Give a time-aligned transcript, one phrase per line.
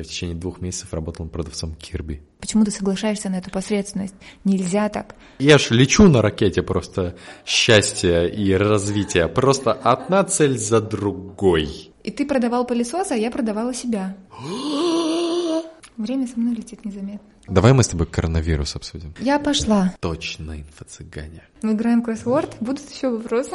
[0.00, 2.20] В течение двух месяцев работал продавцом Кирби.
[2.40, 4.16] Почему ты соглашаешься на эту посредственность?
[4.42, 5.14] Нельзя так.
[5.38, 7.14] Я ж лечу на ракете просто
[7.46, 9.28] счастья и развития.
[9.28, 11.92] Просто одна цель за другой.
[12.02, 14.16] И ты продавал пылесос, а я продавала себя.
[15.96, 17.28] Время со мной летит незаметно.
[17.46, 19.14] Давай мы с тобой коронавирус обсудим.
[19.20, 19.94] Я пошла.
[20.00, 21.44] Точно, инфо-цыгане.
[21.62, 22.56] Мы играем кроссворд.
[22.58, 23.52] Будут еще вопросы?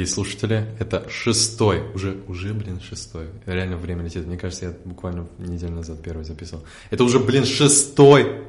[0.00, 3.28] Дорогие слушатели, это шестой, уже, уже, блин, шестой.
[3.44, 4.26] Реально время летит.
[4.26, 6.64] Мне кажется, я буквально неделю назад первый записывал.
[6.88, 8.42] Это уже, блин, шестой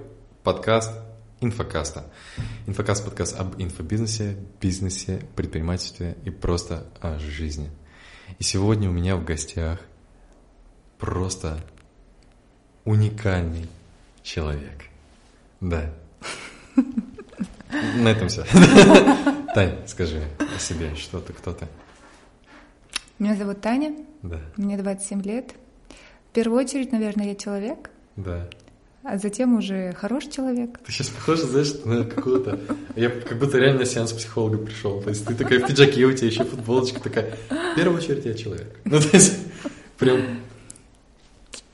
[0.44, 0.94] подкаст
[1.42, 2.06] инфокаста.
[2.68, 7.70] Инфокаст подкаст об инфобизнесе, бизнесе, предпринимательстве и просто о жизни.
[8.40, 9.82] И сегодня у меня в гостях
[11.00, 11.62] просто
[12.86, 13.68] уникальный
[14.24, 14.86] человек.
[15.60, 15.94] Да.
[17.98, 18.46] На этом все.
[19.54, 21.68] Тань, скажи о себе, что ты, кто ты?
[23.20, 23.94] Меня зовут Таня.
[24.24, 24.40] Да.
[24.58, 25.52] Мне 27 лет.
[26.30, 28.48] В первую очередь, наверное, я человек, Да.
[29.04, 30.80] а затем уже хороший человек.
[30.86, 32.60] Ты сейчас похожа, знаешь, на какого-то...
[32.96, 35.02] Я как будто реально на сеанс психолога пришел.
[35.02, 37.36] То есть ты такая в пиджаке, у тебя еще футболочка такая.
[37.50, 38.74] В первую очередь я человек.
[38.86, 39.38] Ну, то есть
[39.98, 40.22] прям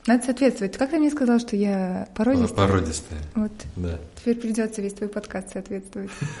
[0.08, 0.76] Надо соответствовать.
[0.76, 2.66] Как ты мне сказал, что я породистая?
[2.66, 3.20] породистая.
[3.34, 3.52] Вот.
[3.76, 3.98] Да.
[4.16, 6.10] Теперь придется весь твой подкаст соответствовать.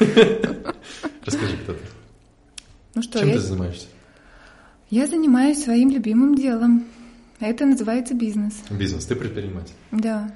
[1.24, 1.80] Расскажи, кто ты.
[2.94, 3.86] Ну что, Чем я, ты занимаешься?
[4.90, 6.86] я занимаюсь своим любимым делом.
[7.40, 8.54] Это называется бизнес.
[8.70, 9.04] Бизнес.
[9.06, 9.74] Ты предприниматель.
[9.92, 10.32] Да.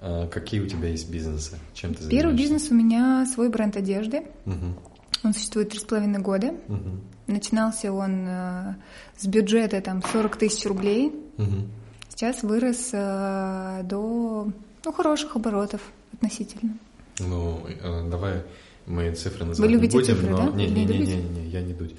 [0.00, 1.58] А какие у тебя есть бизнесы?
[1.72, 2.10] Чем ты занимаешься?
[2.10, 4.24] Первый бизнес у меня свой бренд одежды.
[4.44, 4.76] Мгм,
[5.24, 6.54] Он существует три с половиной года.
[6.68, 8.74] мгм, Начинался он э,
[9.16, 11.10] с бюджета там 40 тысяч рублей.
[11.38, 11.68] мгм.
[12.14, 14.48] Сейчас вырос э, до
[14.84, 15.80] ну, хороших оборотов
[16.12, 16.76] относительно.
[17.18, 18.42] Ну, э, давай
[18.86, 20.36] мы цифры называть любите не будем, цифры, но...
[20.36, 20.56] да?
[20.56, 21.94] Не, Не не, не, не, не, я не дудь.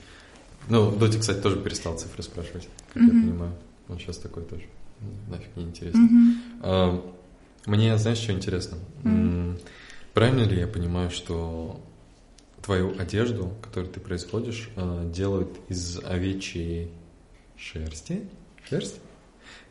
[0.70, 3.22] Ну, Дудь, кстати, тоже перестал цифры спрашивать, как я Мгм.
[3.22, 3.52] понимаю.
[3.90, 4.64] Он сейчас такой тоже.
[5.30, 6.00] Нафиг не интересно.
[6.02, 6.42] Мгм.
[6.62, 7.12] А,
[7.66, 8.78] Мне, знаешь, что интересно?
[9.04, 9.58] М,
[10.14, 11.80] Правильно ли я понимаю, что
[12.64, 16.90] твою одежду, которую ты производишь, а, делают из овечьей
[17.58, 18.30] шерсти?
[18.68, 18.96] Шерсть?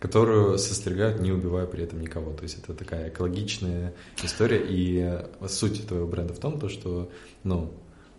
[0.04, 2.34] Которую состригают, не убивая при этом никого.
[2.34, 4.58] То есть это такая экологичная история.
[4.58, 7.10] И э, суть твоего бренда в том, то, что
[7.42, 7.72] ну,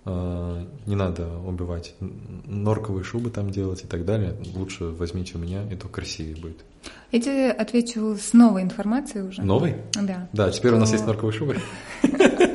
[0.04, 4.36] э, не надо убивать норковые шубы там делать и так далее.
[4.56, 6.66] Лучше возьмите у меня, и то красивее будет.
[7.12, 9.44] Я тебе отвечу с новой информацией уже.
[9.44, 9.76] Новый?
[9.94, 10.28] Да.
[10.34, 11.58] Да, теперь у нас есть норковые шубы.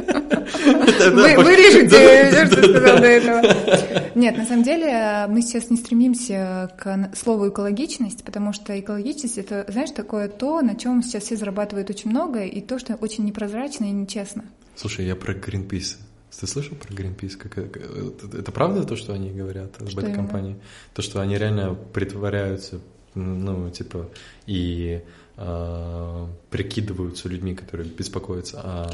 [0.98, 1.56] Вы,
[1.88, 4.10] все, что сказал до этого.
[4.14, 9.38] Нет, на самом деле э, мы сейчас не стремимся к слову экологичность, потому что экологичность
[9.38, 13.24] это, знаешь, такое то, на чем сейчас все зарабатывают очень много, и то, что очень
[13.24, 14.44] непрозрачно и нечестно.
[14.76, 15.96] Слушай, я про Greenpeace.
[16.38, 17.36] Ты слышал про Greenpeace?
[17.36, 20.22] Как, как- это, это правда то, что они говорят об Что этой именно?
[20.22, 20.56] компании?
[20.94, 22.80] То, что они реально притворяются,
[23.14, 24.08] ну, типа,
[24.46, 25.02] и
[25.36, 28.90] э, прикидываются людьми, которые беспокоятся о...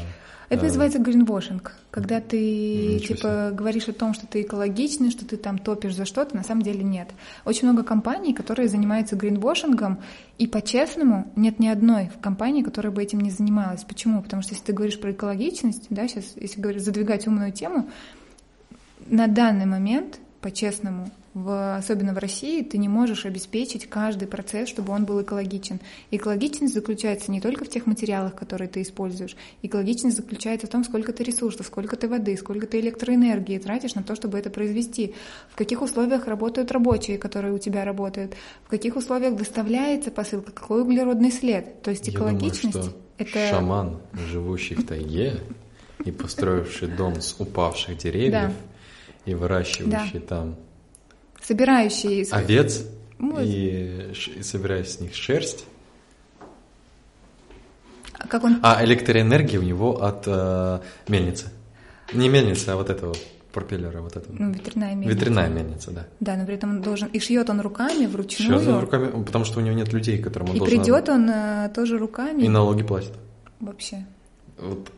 [0.49, 5.25] Это э, называется гринвошинг, когда ты Ничего типа говоришь о том, что ты экологичный, что
[5.25, 7.09] ты там топишь за что-то, на самом деле нет.
[7.43, 9.99] Очень много компаний, которые занимаются гринвошингом,
[10.37, 13.83] и по-честному нет ни одной в компании, которая бы этим не занималась.
[13.83, 14.21] Почему?
[14.21, 17.89] Потому что если ты говоришь про экологичность, да, сейчас, если говорить, задвигать умную тему,
[19.07, 21.09] на данный момент, по-честному,
[21.43, 25.79] в, особенно в России, ты не можешь обеспечить каждый процесс, чтобы он был экологичен.
[26.11, 29.35] Экологичность заключается не только в тех материалах, которые ты используешь.
[29.61, 34.03] Экологичность заключается в том, сколько ты ресурсов, сколько ты воды, сколько ты электроэнергии тратишь на
[34.03, 35.13] то, чтобы это произвести,
[35.49, 38.33] в каких условиях работают рабочие, которые у тебя работают,
[38.63, 41.81] в каких условиях доставляется посылка, какой углеродный след.
[41.83, 43.47] То есть Я думаю, экологичность что это...
[43.49, 45.39] шаман, живущий в тайге
[46.03, 48.51] и построивший дом с упавших деревьев Да.
[49.25, 50.55] и выращивающий там
[51.47, 52.23] собирающий...
[52.31, 52.85] овец
[53.19, 53.41] Вот.
[53.43, 55.65] и, и собирая с них шерсть.
[58.29, 61.47] Как он А электроэнергия у него от э, мельницы.
[62.13, 63.15] Не мельницы, а вот этого
[63.53, 64.35] пропеллера, вот этого.
[64.37, 65.15] ну, ветряная мельница.
[65.15, 66.07] Ветряная мельница, да.
[66.19, 67.07] Да, но при этом он должен...
[67.09, 68.59] И шьет он руками, вручную.
[68.59, 70.77] Сейчас он руками, потому что у него нет людей, которым он И должен...
[70.77, 72.43] придет он э, тоже руками.
[72.43, 73.13] И налоги платит.
[73.59, 74.05] Вообще.
[74.57, 74.89] Вот.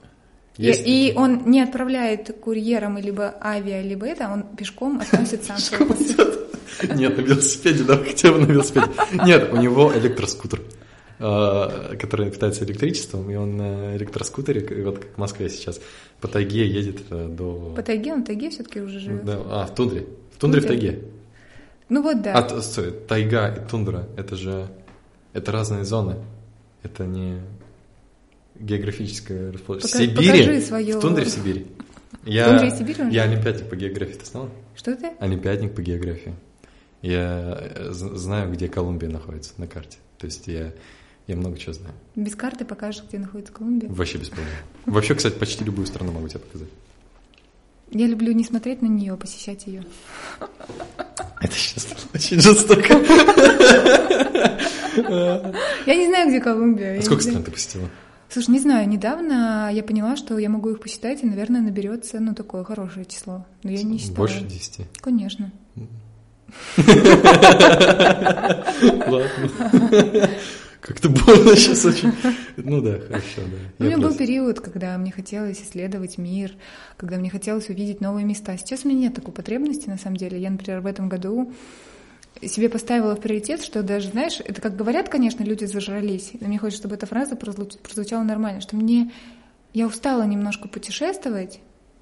[0.58, 5.44] И, Есть- и он не отправляет курьером либо авиа, либо это, а он пешком относит
[5.44, 6.49] сам свой посыл.
[6.96, 8.88] Нет, на велосипеде, да, хотя бы на велосипеде.
[9.26, 10.62] Нет, у него электроскутер,
[11.20, 15.80] э, который питается электричеством, и он на электроскутере, вот как в Москве сейчас,
[16.22, 17.74] по тайге едет э, до...
[17.76, 19.26] По тайге, он в тайге все-таки уже живет.
[19.26, 20.06] Да, а, в тундре.
[20.36, 20.90] В тундре в Тундре.
[20.92, 21.04] тайге.
[21.90, 22.34] Ну вот да.
[22.34, 24.68] А, стой, тайга и тундра, это же,
[25.34, 26.18] это разные зоны.
[26.84, 27.42] Это не
[28.60, 30.10] географическое расположение.
[30.10, 31.66] В Пока- Сибири, покажи своё- в тундре в Сибири.
[32.26, 33.12] Я, Колумбия и Сибирь уже?
[33.12, 34.50] я олимпиадник по географии, ты знала?
[34.76, 35.12] Что ты?
[35.20, 36.34] Олимпиадник по географии.
[37.02, 39.98] Я э, знаю, где Колумбия находится на карте.
[40.18, 40.74] То есть я,
[41.28, 41.96] я много чего знаю.
[42.16, 43.90] Без карты покажешь, где находится Колумбия.
[43.90, 44.52] Вообще без проблем.
[44.86, 46.70] Вообще, кстати, почти любую страну могу тебе показать.
[47.92, 49.84] Я люблю не смотреть на нее, а посещать ее.
[51.42, 52.94] Это сейчас очень жестоко.
[55.86, 57.00] Я не знаю, где Колумбия.
[57.00, 57.90] А сколько стран ты посетила?
[58.30, 62.36] Слушай, не знаю, недавно я поняла, что я могу их посчитать, и, наверное, наберется, ну,
[62.36, 63.46] такое хорошее число.
[63.64, 64.18] Но я не считаю.
[64.18, 64.86] Больше десяти.
[65.02, 65.52] Конечно.
[69.08, 70.30] Ладно.
[70.82, 72.12] Как-то больно сейчас очень.
[72.58, 73.58] Ну да, хорошо, да.
[73.80, 76.54] У меня был период, когда мне хотелось исследовать мир,
[76.98, 78.58] когда мне хотелось увидеть новые места.
[78.58, 80.40] Сейчас у меня нет такой потребности, на самом деле.
[80.40, 81.52] Я, например, в этом году
[82.42, 86.58] себе поставила в приоритет, что даже, знаешь, это как говорят, конечно, люди зажрались, но мне
[86.58, 89.12] хочется, чтобы эта фраза прозвуч- прозвучала нормально, что мне...
[89.72, 91.60] Я устала немножко путешествовать,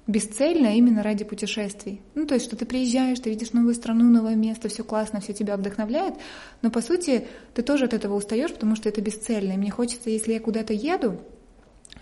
[0.08, 2.00] бесцельно именно ради путешествий.
[2.14, 5.34] Ну, то есть, что ты приезжаешь, ты видишь новую страну, новое место, все классно, все
[5.34, 6.14] тебя вдохновляет,
[6.62, 9.52] но по сути ты тоже от этого устаешь, потому что это бесцельно.
[9.52, 11.20] И мне хочется, если я куда-то еду,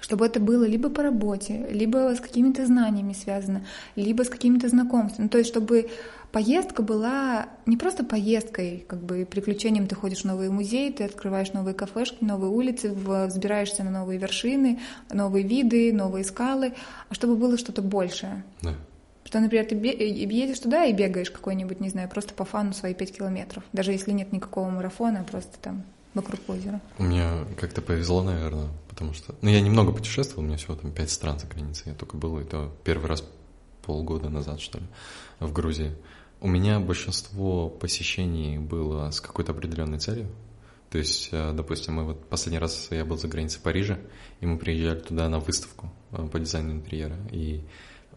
[0.00, 3.66] чтобы это было либо по работе, либо с какими-то знаниями связано,
[3.96, 5.24] либо с какими-то знакомствами.
[5.24, 5.90] Ну, то есть, чтобы
[6.32, 11.52] поездка была не просто поездкой, как бы приключением, ты ходишь в новые музеи, ты открываешь
[11.52, 14.80] новые кафешки, новые улицы, взбираешься на новые вершины,
[15.10, 16.74] новые виды, новые скалы,
[17.08, 18.44] а чтобы было что-то большее.
[18.62, 18.74] Да.
[19.24, 23.12] Что, например, ты едешь туда и бегаешь какой-нибудь, не знаю, просто по фану свои пять
[23.16, 25.82] километров, даже если нет никакого марафона, а просто там
[26.14, 26.80] вокруг озера.
[26.98, 29.34] Мне как-то повезло, наверное, потому что...
[29.42, 31.84] Ну, я немного путешествовал, у меня всего там пять стран за границей.
[31.86, 33.24] Я только был, это первый раз
[33.82, 34.84] полгода назад, что ли,
[35.40, 35.92] в Грузии.
[36.46, 40.28] У меня большинство посещений было с какой-то определенной целью.
[40.90, 43.98] То есть, э, допустим, мы вот последний раз я был за границей Парижа,
[44.40, 47.16] и мы приезжали туда на выставку э, по дизайну интерьера.
[47.32, 47.64] И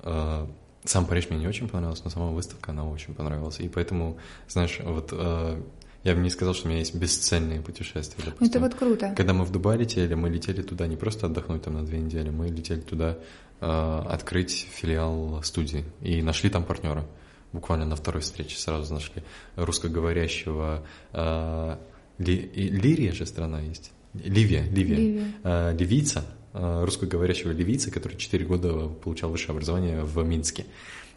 [0.03, 0.47] э,
[0.83, 3.59] сам Париж мне не очень понравился, но сама выставка, она очень понравилась.
[3.61, 5.63] И поэтому, знаешь, вот э,
[6.03, 8.23] я бы не сказал, что у меня есть бесцельные путешествия.
[8.23, 8.47] Допустим.
[8.47, 9.11] это вот круто.
[9.17, 12.29] Когда мы в Дубай летели, мы летели туда не просто отдохнуть там на две недели,
[12.29, 13.17] мы летели туда
[13.59, 17.07] э, открыть филиал студии и нашли там партнера.
[17.51, 19.24] Буквально на второй встрече сразу нашли
[19.56, 21.78] русскоговорящего э,
[22.19, 23.92] Ли- Лирия же страна есть.
[24.13, 24.96] Ливия, Ливия.
[24.98, 25.31] Ливия.
[25.44, 30.66] Э, ливийца, э, русскоговорящего ливийца, который 4 года получал высшее образование в Минске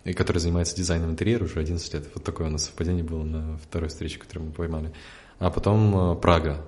[0.04, 2.08] и который занимается дизайном интерьера уже 11 лет.
[2.14, 4.92] Вот такое у нас совпадение было на второй встрече, которую мы поймали.
[5.38, 6.64] А потом э, Прага.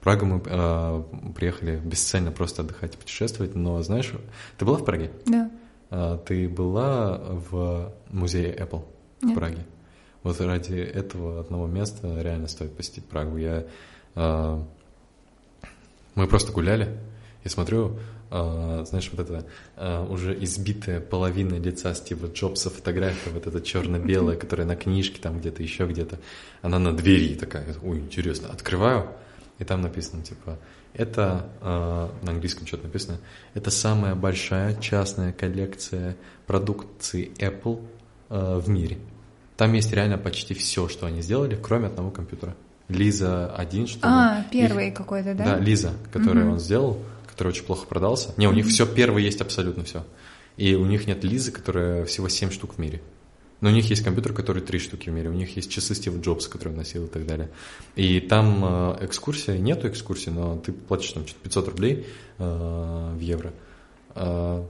[0.00, 1.02] Прагу мы э,
[1.36, 4.12] приехали бесцельно просто отдыхать и путешествовать, но знаешь,
[4.56, 5.10] ты была в Праге?
[5.26, 5.50] Да.
[5.90, 8.82] А, Ты была в музее Apple
[9.20, 9.36] в Нет.
[9.36, 9.66] Праге?
[10.22, 13.38] Вот ради этого одного места реально стоит посетить Прагу.
[13.38, 13.66] Я,
[14.14, 14.62] а,
[16.14, 16.98] мы просто гуляли,
[17.42, 17.98] я смотрю,
[18.30, 19.46] а, знаешь, вот это
[19.76, 25.40] а, уже избитая половина лица Стива Джобса фотография, вот эта черно-белая, которая на книжке там
[25.40, 26.18] где-то, еще где-то,
[26.60, 29.08] она на двери такая, ой, интересно, открываю,
[29.58, 30.58] и там написано, типа,
[30.92, 33.18] это, э, на английском что-то написано,
[33.54, 36.16] это самая большая частная коллекция
[36.46, 37.84] продукции Apple
[38.28, 38.98] э, в мире.
[39.60, 42.56] Там есть реально почти все, что они сделали, кроме одного компьютера.
[42.88, 44.02] Лиза 1, что ли.
[44.06, 45.44] А, Их- первый какой-то, да?
[45.44, 46.52] Да, Лиза, который Мгм.
[46.54, 48.32] он сделал, который очень плохо продался.
[48.38, 50.06] Не, у них все первое есть абсолютно все.
[50.56, 53.02] И у них нет Лизы, которая всего 7 штук в мире.
[53.60, 55.28] Но у них есть компьютер, который три штуки в мире.
[55.28, 57.50] У них есть часы Стива Джобса, которые он носил и так далее.
[57.96, 62.06] И там э, экскурсия, нету экскурсии, но ты платишь там что-то 500 рублей
[62.38, 63.52] э, в евро.
[64.14, 64.64] Э,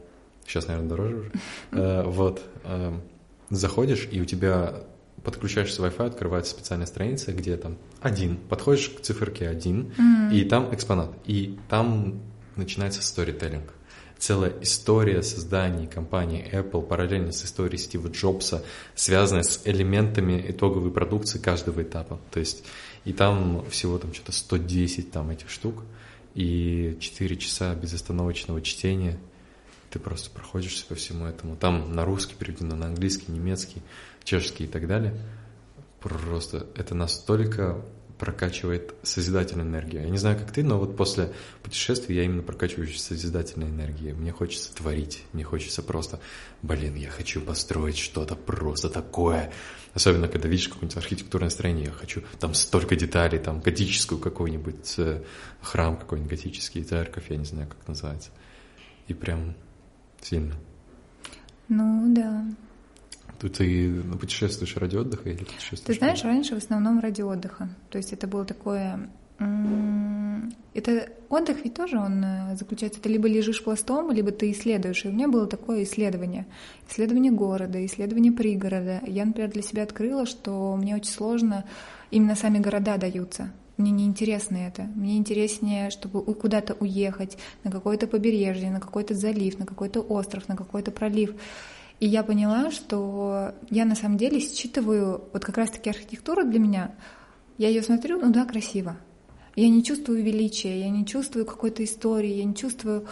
[0.49, 1.31] сейчас, наверное, дороже уже.
[1.71, 2.43] Э, вот.
[2.65, 2.93] э,
[3.51, 4.85] заходишь, и у тебя
[5.25, 8.37] подключаешься Wi-Fi, открывается специальная страница, где там один.
[8.49, 10.31] Подходишь к циферке один, Мгм.
[10.33, 11.11] и там экспонат.
[11.27, 12.21] И там
[12.57, 13.73] начинается сторителлинг.
[14.19, 18.63] Целая история создания компании Apple параллельно с историей Стива Джобса,
[18.95, 22.19] связанная с элементами итоговой продукции каждого этапа.
[22.31, 22.65] То есть
[23.07, 25.85] и там всего там что-то 110 там этих штук,
[26.35, 29.19] и 4 часа безостановочного чтения.
[29.91, 31.57] Ты просто проходишься по всему этому.
[31.57, 33.83] Там на русский переведено, на английский, немецкий,
[34.25, 35.19] чешский и так далее.
[36.01, 37.85] Просто это настолько
[38.21, 40.03] прокачивает созидательную энергию.
[40.03, 41.33] Я не знаю, как ты, но вот после
[41.63, 44.13] путешествия я именно прокачиваюсь созидательной энергией.
[44.13, 46.21] Мне хочется творить, мне хочется просто,
[46.61, 49.51] блин, я хочу построить что-то просто такое.
[49.95, 55.23] Особенно, когда видишь какое-нибудь архитектурное строение, я хочу там столько деталей, там готическую какой-нибудь э,
[55.63, 58.31] храм какой-нибудь готический, церковь, я не знаю, как называется.
[59.09, 59.57] И прям
[60.21, 60.55] сильно.
[61.69, 62.45] Ну, да.
[63.41, 65.85] Тут ты путешествуешь ради отдыха или путешествуешь?
[65.85, 67.71] Ты знаешь, раньше в основном ради отдыха.
[67.89, 69.09] То есть это было такое
[70.75, 75.05] Это отдых ведь тоже он э, заключается, ты либо лежишь пластом, либо ты исследуешь.
[75.05, 76.47] И у меня было такое исследование.
[76.89, 79.01] Исследование города, исследование пригорода.
[79.07, 81.65] Я, например, для себя открыла, что мне очень сложно
[82.11, 83.51] именно сами города даются.
[83.81, 84.83] Мне не интересно это.
[84.83, 90.57] Мне интереснее, чтобы куда-то уехать, на какое-то побережье, на какой-то залив, на какой-то остров, на
[90.57, 91.35] какой-то пролив.
[91.99, 96.95] И я поняла, что я на самом деле считываю вот как раз-таки архитектуру для меня.
[97.57, 98.99] Я ее смотрю, ну да, красиво.
[99.57, 103.07] Я не чувствую величия, я не чувствую какой-то истории, я не чувствую...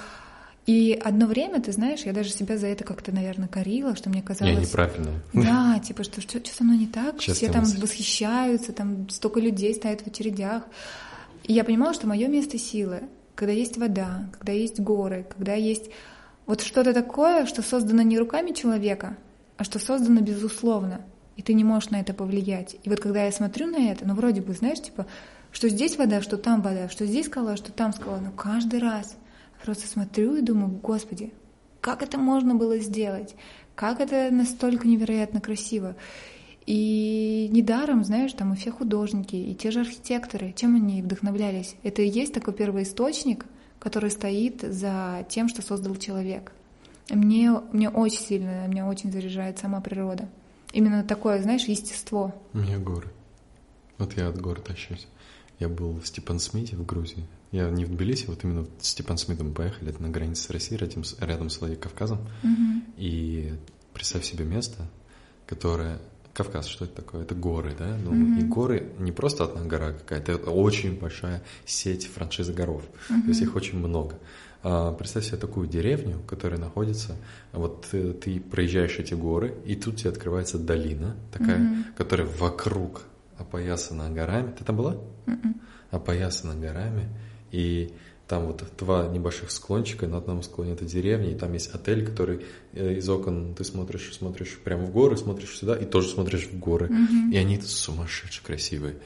[0.69, 4.21] И одно время, ты знаешь, я даже себя за это как-то, наверное, корила, что мне
[4.21, 4.55] казалось...
[4.55, 5.13] Я неправильно.
[5.33, 7.81] Да, типа, что, что, что со мной не так, Честная все там мысль.
[7.81, 10.65] восхищаются, там столько людей стоят в очередях.
[11.45, 15.89] И я понимала, что мое место силы, когда есть вода, когда есть горы, когда есть
[16.45, 19.17] вот что-то такое, что создано не руками человека,
[19.57, 21.01] а что создано безусловно,
[21.37, 22.77] и ты не можешь на это повлиять.
[22.85, 25.07] И вот когда я смотрю на это, ну вроде бы, знаешь, типа,
[25.51, 29.17] что здесь вода, что там вода, что здесь скала, что там скала, но каждый раз
[29.65, 31.33] просто смотрю и думаю, господи,
[31.81, 33.35] как это можно было сделать?
[33.75, 35.97] Как это настолько невероятно красиво?
[36.67, 41.77] И недаром, знаешь, там и все художники, и те же архитекторы, чем они вдохновлялись?
[41.83, 43.47] Это и есть такой первоисточник,
[43.79, 46.53] который стоит за тем, что создал человек.
[47.09, 50.29] Мне, мне очень сильно, меня очень заряжает сама природа.
[50.73, 52.35] Именно такое, знаешь, естество.
[52.53, 53.09] У меня горы.
[53.97, 55.07] Вот я от гор тащусь.
[55.59, 57.25] Я был в Степан-Смите в Грузии.
[57.51, 60.79] Я не в Тбилиси, вот именно в Степан-Смит мы поехали, это на границе с Россией,
[60.81, 62.19] рядом с, рядом с Владикавказом.
[62.43, 62.85] Мгм.
[62.99, 63.55] И
[63.95, 64.87] представь себе место,
[65.47, 65.99] которое...
[66.35, 67.23] Кавказ, что это такое?
[67.23, 67.97] Это горы, да?
[68.05, 68.39] Ну, Мгм.
[68.39, 72.83] И горы не просто одна гора какая-то, это очень большая сеть франшизы горов.
[73.09, 74.17] То есть их очень много.
[74.63, 77.17] А, представь себе такую деревню, которая находится...
[77.53, 81.85] Вот э, ты проезжаешь эти горы, и тут тебе открывается долина такая, Мгм.
[81.97, 83.03] которая вокруг
[83.37, 84.53] опоясана горами.
[84.57, 84.97] Ты там была?
[85.27, 85.61] Мгм.
[85.91, 87.09] опоясана горами,
[87.51, 87.93] и
[88.29, 92.45] там вот два небольших склончика, на одном склоне это деревня, и там есть отель, который
[92.75, 96.59] э, из окон ты смотришь, смотришь прямо в горы, смотришь сюда, и тоже смотришь в
[96.59, 96.89] горы.
[96.89, 97.33] Мгм.
[97.33, 98.97] И они сумасшедше красивые.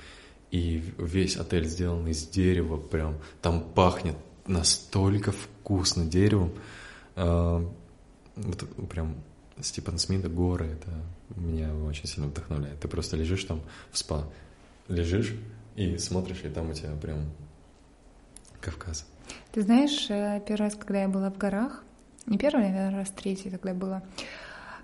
[0.51, 6.53] И весь отель сделан из дерева, прям там пахнет настолько вкусно деревом.
[7.15, 7.65] А,
[8.35, 9.17] Вот прям
[9.61, 10.91] Степан Смита, горы, это
[11.37, 12.81] меня очень сильно вдохновляет.
[12.81, 13.61] Ты просто лежишь там
[13.93, 14.29] в спа,
[14.89, 15.33] лежишь
[15.77, 17.31] и смотришь, и там у тебя прям
[18.63, 19.07] Кавказ.
[19.53, 21.83] Ты знаешь, э, первый раз, когда я была в горах,
[22.27, 24.03] не первый, наверное, раз третий тогда было,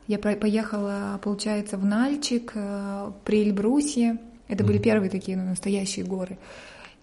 [0.06, 4.18] я поехала, получается, в Нальчик, э, при Эльбрусе.
[4.48, 4.84] Это были Мгм.
[4.84, 6.38] первые такие ну, настоящие горы.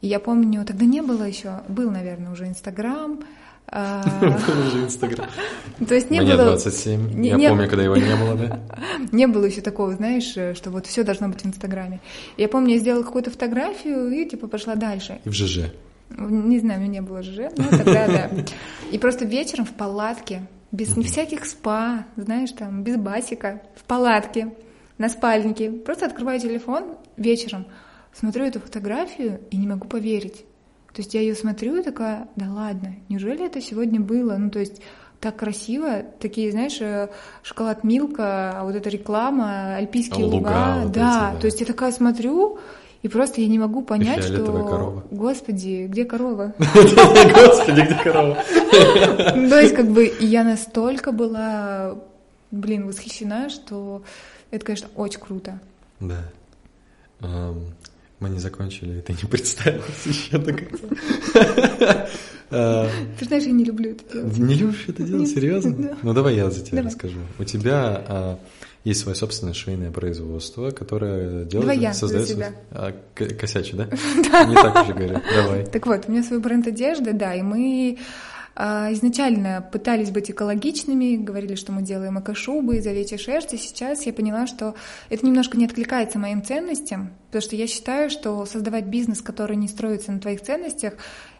[0.01, 3.19] И я помню, тогда не было еще, был, наверное, уже Инстаграм.
[3.67, 5.27] а, Был уже Инстаграм.
[5.87, 7.13] То есть не Мне было, 27.
[7.19, 8.59] не- Я помню, когда его не было, да?
[9.11, 11.99] не было еще такого, знаешь, э, что вот все должно быть в Инстаграме.
[12.37, 15.19] Я помню, я сделала какую-то фотографию и типа пошла дальше.
[15.23, 15.71] И в ЖЖ.
[16.09, 18.29] Не знаю, у меня не было ЖЖ, но тогда да.
[18.91, 24.53] И просто вечером в палатке, без всяких спа, знаешь, там, без басика, в палатке,
[24.97, 25.71] на спальнике.
[25.71, 27.65] Просто открываю телефон вечером,
[28.13, 30.45] смотрю эту фотографию и не могу поверить.
[30.93, 34.37] То есть я ее смотрю и такая, да ладно, неужели это сегодня было?
[34.37, 34.81] Ну, то есть
[35.19, 37.09] так красиво, такие, знаешь, э,
[37.41, 41.31] шоколад Милка, а вот эта реклама, альпийские А луга луга, вот да.
[41.31, 41.39] эти, да.
[41.41, 42.59] То есть я такая смотрю,
[43.05, 44.43] и просто я не могу понять, что...
[44.43, 45.03] корова.
[45.11, 46.55] Господи, где корова?
[46.57, 48.43] Господи, где корова?
[49.35, 51.99] Ну, То есть, как бы, я настолько была,
[52.49, 54.01] блин, восхищена, что
[54.49, 55.59] это, конечно, очень круто.
[55.99, 56.17] Да.
[57.21, 62.07] Мы не закончили, ты не представилась еще до конца.
[63.19, 64.37] Ты знаешь, я не люблю это делать.
[64.39, 65.95] Не любишь это делать, серьезно?
[66.01, 67.19] Ну давай я за тебя расскажу.
[67.37, 68.39] У тебя а,
[68.85, 72.51] есть свое собственное швейное производство, которое делает, Давай я создает себя.
[72.69, 73.85] а, косячу, да?
[73.85, 75.21] Не так уже говорю.
[75.35, 75.65] Давай.
[75.65, 77.97] Так вот, у меня свой бренд одежды, да, и мы
[78.55, 83.55] а, изначально пытались быть экологичными, говорили, что мы делаем эко-шубы из овечьей шерсти.
[83.55, 84.75] Сейчас я поняла, что
[85.09, 89.67] это немножко не откликается моим ценностям, потому что я считаю, что создавать бизнес, который не
[89.67, 90.93] строится на твоих ценностях,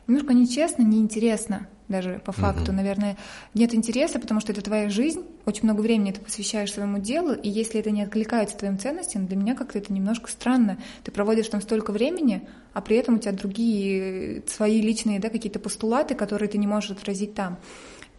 [0.07, 2.71] немножко нечестно, неинтересно даже по факту.
[2.71, 2.77] Мгм.
[2.77, 3.17] Наверное,
[3.53, 7.49] нет интереса, потому что это твоя жизнь, очень много времени ты посвящаешь своему делу, и
[7.49, 10.77] если это не откликается твоим ценностям, для меня как-то это немножко странно.
[11.03, 15.29] Ты проводишь там столько времени, а при этом у тебя другие э, свои личные да,
[15.29, 17.57] какие-то постулаты, которые ты не можешь отразить там.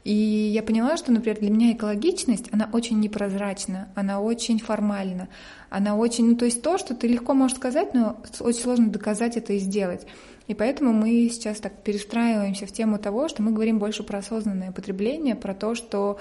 [0.07, 5.29] И я поняла, что, например, для меня экологичность, она очень непрозрачна, она очень формальна,
[5.69, 9.37] она очень, ну то есть то, что ты легко можешь сказать, но очень сложно доказать
[9.37, 10.07] это и сделать.
[10.47, 14.73] И поэтому мы сейчас так перестраиваемся в тему того, что мы говорим больше про осознанное
[14.73, 16.19] потребление, про то, что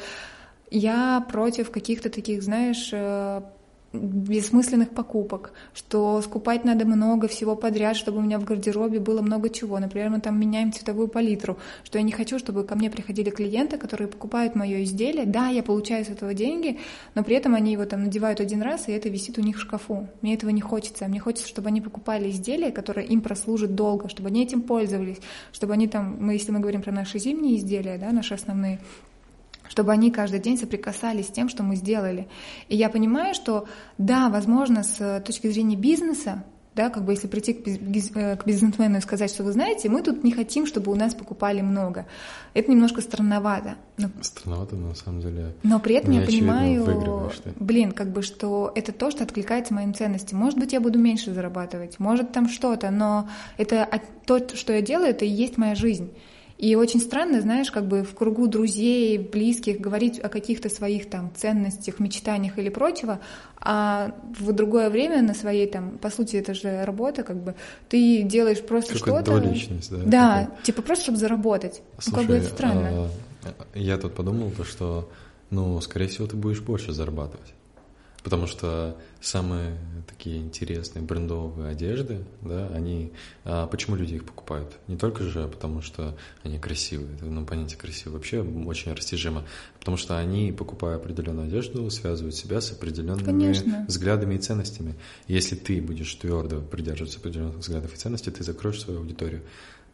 [0.72, 3.42] я против каких-то таких, знаешь, э,
[4.00, 9.50] бессмысленных покупок, что скупать надо много всего подряд, чтобы у меня в гардеробе было много
[9.50, 9.80] чего.
[9.80, 13.78] Например, мы там меняем цветовую палитру, что я не хочу, чтобы ко мне приходили клиенты,
[13.78, 15.26] которые покупают мое изделие.
[15.26, 16.80] Да, я получаю с этого деньги,
[17.16, 19.62] но при этом они его там надевают один раз, и это висит у них в
[19.62, 20.08] шкафу.
[20.22, 21.08] Мне этого не хочется.
[21.08, 25.20] Мне хочется, чтобы они покупали изделия, которые им прослужат долго, чтобы они этим пользовались,
[25.52, 28.80] чтобы они там, мы, если мы говорим про наши зимние изделия, да, наши основные,
[29.70, 32.28] чтобы они каждый день соприкасались с тем, что мы сделали.
[32.70, 33.68] И я понимаю, что
[33.98, 36.44] да, возможно, с точки зрения бизнеса,
[36.76, 40.04] да, как бы если прийти к, э, к бизнесмену и сказать, что вы знаете, мы
[40.04, 42.06] тут не хотим, чтобы у нас покупали много.
[42.54, 43.76] Это немножко странновато.
[43.98, 44.10] Но...
[44.22, 45.54] Странновато, но на самом деле.
[45.64, 50.38] Но при этом я понимаю, блин, как бы, что это то, что откликается моим ценностям.
[50.38, 53.88] Может быть, я буду меньше зарабатывать, может там что-то, но это
[54.26, 56.12] то, что я делаю, это и есть моя жизнь.
[56.58, 61.32] И очень странно, знаешь, как бы в кругу друзей, близких говорить о каких-то своих там
[61.36, 63.20] ценностях, мечтаниях или прочего,
[63.58, 67.56] а в другое время на своей там, по сути, это же работа, как бы
[67.90, 69.38] ты делаешь просто что-то.
[69.38, 69.98] личность, да?
[70.06, 70.64] Да, такой...
[70.64, 71.82] типа просто чтобы заработать.
[72.00, 73.10] Слушай, ну, как бы это странно.
[73.44, 75.10] А, я тут подумал, то, что,
[75.50, 77.55] ну, скорее всего, ты будешь больше зарабатывать.
[78.26, 79.78] Потому что самые
[80.08, 83.12] такие интересные брендовые одежды, да, они...
[83.44, 84.80] А почему люди их покупают?
[84.88, 89.46] Не только же потому, что они красивые, ну, понятие красивое вообще очень растяжимо,
[89.78, 93.86] потому что они, покупая определенную одежду, связывают себя с определенными Конечно.
[93.88, 94.96] взглядами и ценностями.
[95.28, 99.44] если ты будешь твердо придерживаться определенных взглядов и ценностей, ты закроешь свою аудиторию.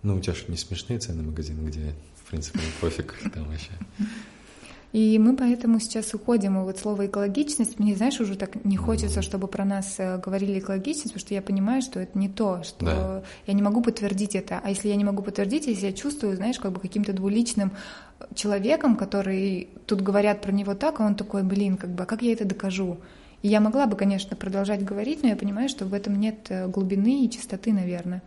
[0.04, 3.72] Ну, у тебя же не смешные цены магазины, где, в принципе, пофиг там вообще.
[4.92, 6.60] И мы поэтому сейчас уходим.
[6.60, 10.60] И вот слово экологичность, мне, знаешь, уже так не хочется, чтобы про нас э, говорили
[10.60, 13.24] экологичность, потому что я понимаю, что это не то, что да.
[13.48, 14.60] я не могу подтвердить это.
[14.62, 17.72] А если я не могу подтвердить, если я чувствую, знаешь, как бы каким-то двуличным
[18.36, 22.22] человеком, который тут говорят про него так, а он такой, блин, как бы, а как
[22.22, 22.98] я это докажу?
[23.42, 26.68] И я могла бы, конечно, продолжать говорить, но я понимаю, что в этом нет э,
[26.68, 28.22] глубины и чистоты, наверное.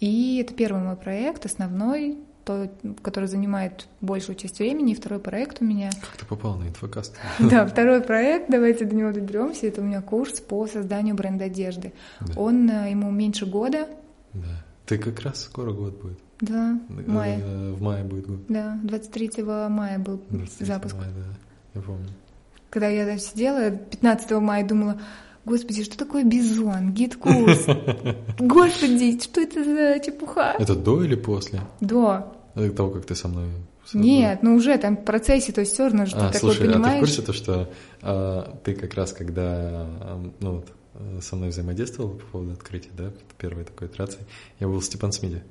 [0.00, 2.70] И это первый мой проект, основной, то,
[3.02, 5.90] который занимает большую часть времени, и второй проект у меня.
[6.00, 7.16] Как ты попал на инфокаст?
[7.38, 9.66] Да, второй проект, давайте до него доберемся.
[9.66, 11.92] Это у меня курс по созданию бренда одежды.
[12.20, 12.40] Да.
[12.40, 13.88] Он э, ему меньше года.
[14.32, 14.64] Да.
[14.86, 16.18] Ты как раз скоро год будет.
[16.40, 17.40] Да, в мае.
[17.40, 18.40] Э, в мае будет год.
[18.48, 20.96] Да, 23 мая был 23 запуск.
[20.96, 21.38] Мая, да,
[21.74, 22.08] я помню.
[22.70, 25.00] Когда я сидела 15 мая, думала,
[25.44, 27.66] Господи, что такое бизон, гид-курс?
[28.38, 30.54] Господи, что это за чепуха?
[30.58, 31.60] Это до или после?
[31.80, 32.32] До.
[32.54, 33.48] До того, как ты со мной...
[33.92, 36.86] Нет, ну уже там в процессе, то есть все равно, что а, такое слушай, понимаешь.
[36.86, 39.88] а ты в курсе то, что а, ты как раз, когда
[40.38, 44.20] ну, вот, э, со мной взаимодействовал по поводу открытия, да, первой такой итерации,
[44.60, 45.42] я был Степан Смиди.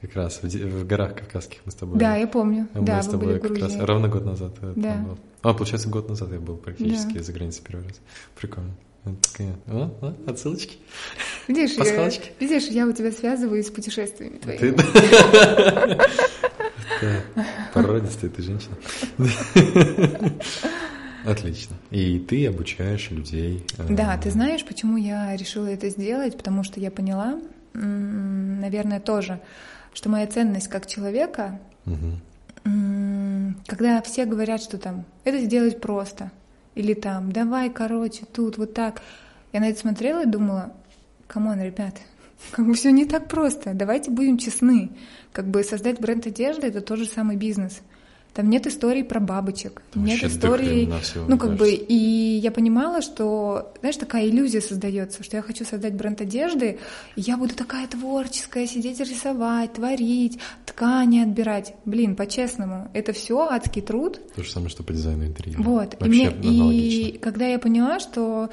[0.00, 1.98] Как раз в, в горах Кавказских мы с тобой.
[1.98, 2.68] Да, я помню.
[2.72, 4.52] Мы да, с тобой как раз ровно год назад.
[4.62, 4.94] Э, да.
[4.94, 5.18] Был.
[5.42, 7.22] А, получается, год назад я был практически да.
[7.22, 8.00] за границей первый раз.
[8.40, 8.70] Прикольно.
[9.04, 9.54] Такая,
[10.26, 10.76] отсылочки.
[11.48, 14.76] Видишь, я, видишь, я у тебя связываюсь с путешествиями твоими.
[17.72, 18.76] Породистая ты женщина.
[21.24, 21.76] Отлично.
[21.90, 23.64] И ты обучаешь людей.
[23.78, 26.36] Э, да, ты знаешь, почему я решила это сделать?
[26.36, 27.38] Потому что я поняла,
[27.72, 29.40] наверное, тоже,
[29.92, 31.60] что моя ценность как человека,
[33.66, 36.30] когда все говорят, что там это сделать просто,
[36.74, 39.02] или там, давай, короче, тут, вот так.
[39.52, 40.72] Я на это смотрела и думала,
[41.26, 41.94] come on, ребят,
[42.50, 43.74] как бы все не так просто.
[43.74, 44.90] Давайте будем честны.
[45.32, 47.82] Как бы создать бренд одежды это тоже самый бизнес.
[48.34, 50.88] Там нет историй про бабочек, Там нет историй,
[51.26, 55.94] ну как бы, и я понимала, что, знаешь, такая иллюзия создается, что я хочу создать
[55.94, 56.78] бренд одежды,
[57.16, 61.74] и я буду такая творческая, сидеть рисовать, творить, ткани отбирать.
[61.84, 64.20] Блин, по-честному, это все адский труд.
[64.34, 65.62] То же самое, что по дизайну интерьера.
[65.62, 68.50] Вот, Вообще и, мне, и когда я поняла, что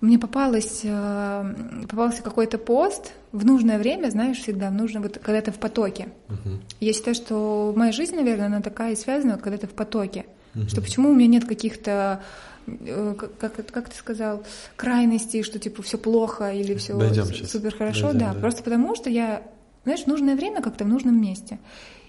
[0.00, 1.54] мне попалось, э,
[1.88, 6.06] попался какой-то пост в нужное время, знаешь, всегда, в нужное, вот когда ты в потоке.
[6.28, 6.60] Uh-huh.
[6.78, 10.26] Я считаю, что моя жизнь, наверное, она такая и связана, когда ты в потоке.
[10.54, 10.68] Uh-huh.
[10.68, 12.22] Что почему у меня нет каких-то
[12.68, 14.44] э, как, как, как ты сказал,
[14.76, 16.96] крайностей, что типа все плохо или все
[17.44, 19.42] супер хорошо, Дойдем, да, да, просто потому что я,
[19.82, 21.58] знаешь, в нужное время как-то в нужном месте.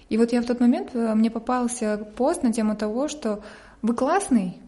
[0.08, 3.42] И вот я в тот момент, э, мне попался пост на тему того, что
[3.82, 4.58] вы классный,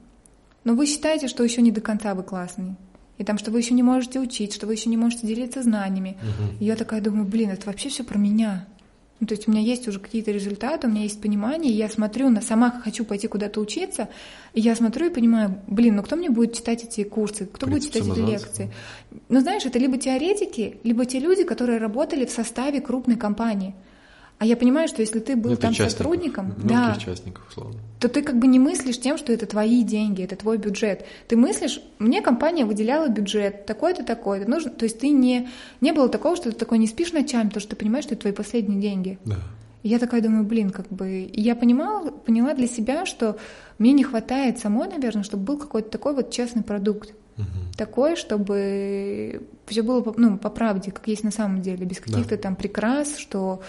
[0.64, 2.74] но вы считаете, что еще не до конца вы классный
[3.18, 6.16] и там, что вы еще не можете учить, что вы еще не можете делиться знаниями.
[6.22, 6.56] Угу.
[6.60, 8.66] И я такая думаю, блин, это вообще все про меня.
[9.20, 11.88] Ну, то есть у меня есть уже какие-то результаты, у меня есть понимание, и я
[11.88, 14.08] смотрю, на сама хочу пойти куда-то учиться,
[14.54, 17.82] и я смотрю и понимаю, блин, ну кто мне будет читать эти курсы, кто будет
[17.82, 18.72] читать эти лекции?
[19.28, 23.74] Ну, знаешь, это либо теоретики, либо те люди, которые работали в составе крупной компании.
[24.38, 27.80] А я понимаю, что если ты был Нет там сотрудником, да, участников, условно.
[27.98, 31.04] то ты как бы не мыслишь тем, что это твои деньги, это твой бюджет.
[31.26, 34.48] Ты мыслишь, мне компания выделяла бюджет, такой-то, такой-то.
[34.48, 35.48] Нужно, то есть ты не,
[35.80, 38.20] не было такого, что ты такой не спишь ночами, потому что ты понимаешь, что это
[38.22, 39.18] твои последние деньги.
[39.24, 39.38] Да.
[39.82, 41.22] И я такая думаю, блин, как бы...
[41.22, 43.38] И я понимала, поняла для себя, что
[43.78, 47.12] мне не хватает самой, наверное, чтобы был какой-то такой вот честный продукт.
[47.36, 47.46] Мгм.
[47.76, 52.36] Такой, чтобы все было по- ну, по правде, как есть на самом деле, без каких-то
[52.36, 53.60] там прикрас, что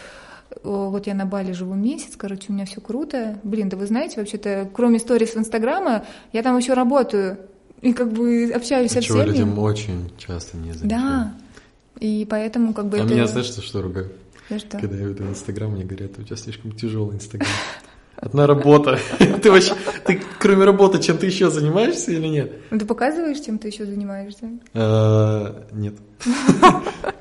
[0.64, 3.40] вот я на Бали живу месяц, короче, у меня все круто.
[3.44, 7.38] Блин, да вы знаете, вообще-то, кроме сторис в Инстаграма, я там еще работаю
[7.82, 9.32] и как бы общаюсь со Чего всеми.
[9.32, 10.90] людям очень часто не замечают.
[11.04, 11.34] Да.
[12.00, 13.14] И поэтому как бы А это...
[13.14, 14.14] меня, знаешь, за что ругают?
[14.50, 14.78] За что?
[14.80, 17.50] Когда я веду Инстаграм, мне говорят, у тебя слишком тяжелый Инстаграм.
[18.16, 19.00] Одна работа.
[19.42, 19.74] Ты вообще,
[20.06, 22.52] ты кроме работы чем-то еще занимаешься или нет?
[22.70, 24.50] Ну, ты показываешь, чем ты еще занимаешься?
[24.74, 25.94] А, Нет.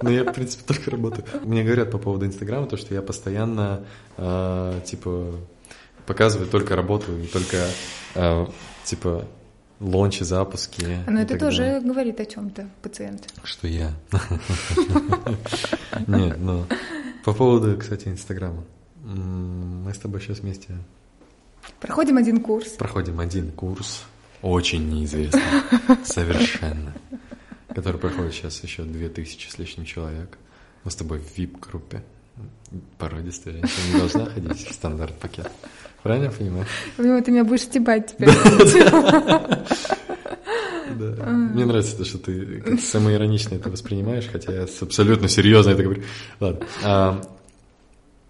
[0.03, 1.25] Но я, в принципе, только работаю.
[1.45, 3.85] Мне говорят по поводу Инстаграма, то, что я постоянно,
[4.17, 5.35] а, типа,
[6.07, 7.67] показываю только работу и только,
[8.15, 8.49] а,
[8.85, 9.25] типа,
[9.81, 11.03] лончи, запуски.
[11.07, 11.81] Но Ну, это тоже далее.
[11.81, 13.33] говорит о чем-то пациент.
[13.45, 13.93] Что я.
[16.07, 16.65] Нет, ну,
[17.25, 18.65] по поводу, кстати, Инстаграма.
[19.05, 20.75] Мы с тобой сейчас вместе
[21.81, 22.69] Проходим один курс.
[22.71, 24.03] проходим один курс,
[24.43, 25.41] очень неизвестный,
[26.05, 26.95] совершенно,
[27.75, 30.39] который проходит сейчас еще 2000 с лишним человек.
[30.85, 32.03] Мы с тобой в VIP-группе.
[32.99, 35.51] Породистая женщина не должна ходить в стандарт-пакет.
[36.03, 36.67] Правильно я понимаю?
[36.97, 38.31] Видимо, ты меня будешь стебать теперь.
[40.95, 41.25] Да.
[41.27, 46.03] Мне нравится то, что ты как самоиронично это воспринимаешь, хотя я абсолютно серьезно это говорю.
[46.41, 46.67] Ладно.
[46.83, 47.21] А,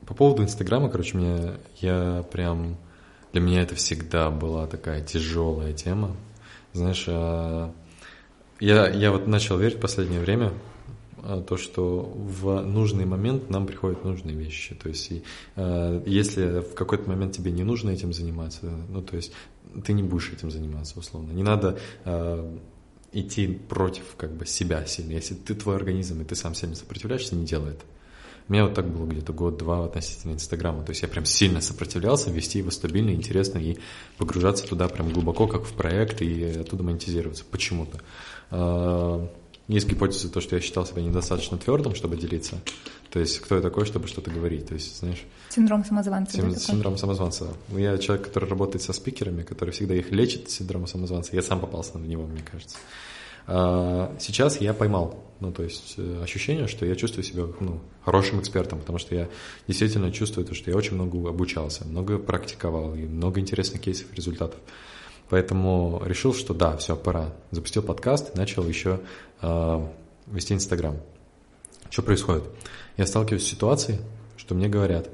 [0.06, 2.76] по поводу Инстаграма, короче, мне я прям
[3.32, 6.16] для меня это всегда была такая тяжелая тема.
[6.72, 7.72] Знаешь, а,
[8.60, 10.52] я, я вот начал верить в последнее время
[11.22, 14.74] а, то, что в нужный момент нам приходят нужные вещи.
[14.74, 15.22] То есть, и,
[15.56, 19.32] а, если в какой-то момент тебе не нужно этим заниматься, ну, то есть,
[19.84, 21.32] ты не будешь этим заниматься, условно.
[21.32, 22.58] Не надо а,
[23.12, 25.12] идти против как бы себя сильно.
[25.12, 27.84] Если ты твой организм, и ты сам сильно сопротивляешься, не делай это.
[28.48, 30.82] У меня вот так было где-то год-два относительно Инстаграма.
[30.82, 33.76] То есть я прям сильно сопротивлялся, вести его стабильно, интересно и
[34.16, 38.00] погружаться туда прям глубоко, как в проект, и оттуда монетизироваться почему-то.
[38.50, 39.28] А,
[39.68, 42.56] Есть гипотеза, то, что я считал себя недостаточно твердым, чтобы делиться.
[43.10, 44.66] То есть кто я такой, чтобы что-то говорить.
[44.66, 46.36] То есть, знаешь, Синдром самозванца.
[46.36, 46.56] Син-?
[46.56, 47.48] Синдром самозванца.
[47.70, 51.34] Я человек, который работает со спикерами, который всегда их лечит, синдром самозванца.
[51.34, 52.76] Я сам попался в него, мне кажется.
[53.46, 58.40] А, Сейчас я поймал, ну, то есть э, ощущение, что я чувствую себя, ну, хорошим
[58.40, 59.28] экспертом, потому что я
[59.66, 64.60] действительно чувствую то, что я очень много обучался, много практиковал, и много интересных кейсов результатов.
[65.30, 67.32] Поэтому решил, что да, все, пора.
[67.50, 69.00] Запустил подкаст и начал еще
[69.40, 69.92] а,
[70.26, 70.96] вести Инстаграм.
[71.90, 72.44] Что происходит?
[72.96, 73.98] Я сталкиваюсь с ситуацией,
[74.36, 75.10] что мне говорят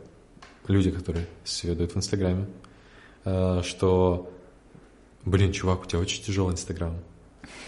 [0.68, 2.46] люди, которые следуют в Инстаграме,
[3.24, 4.32] э, что,
[5.24, 6.96] блин, чувак, у тебя очень тяжелый Инстаграм,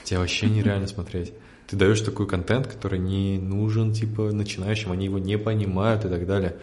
[0.05, 1.33] тебя вообще нереально смотреть.
[1.67, 6.27] Ты даешь такой контент, который не нужен, типа, начинающим, они его не понимают и так
[6.27, 6.57] далее.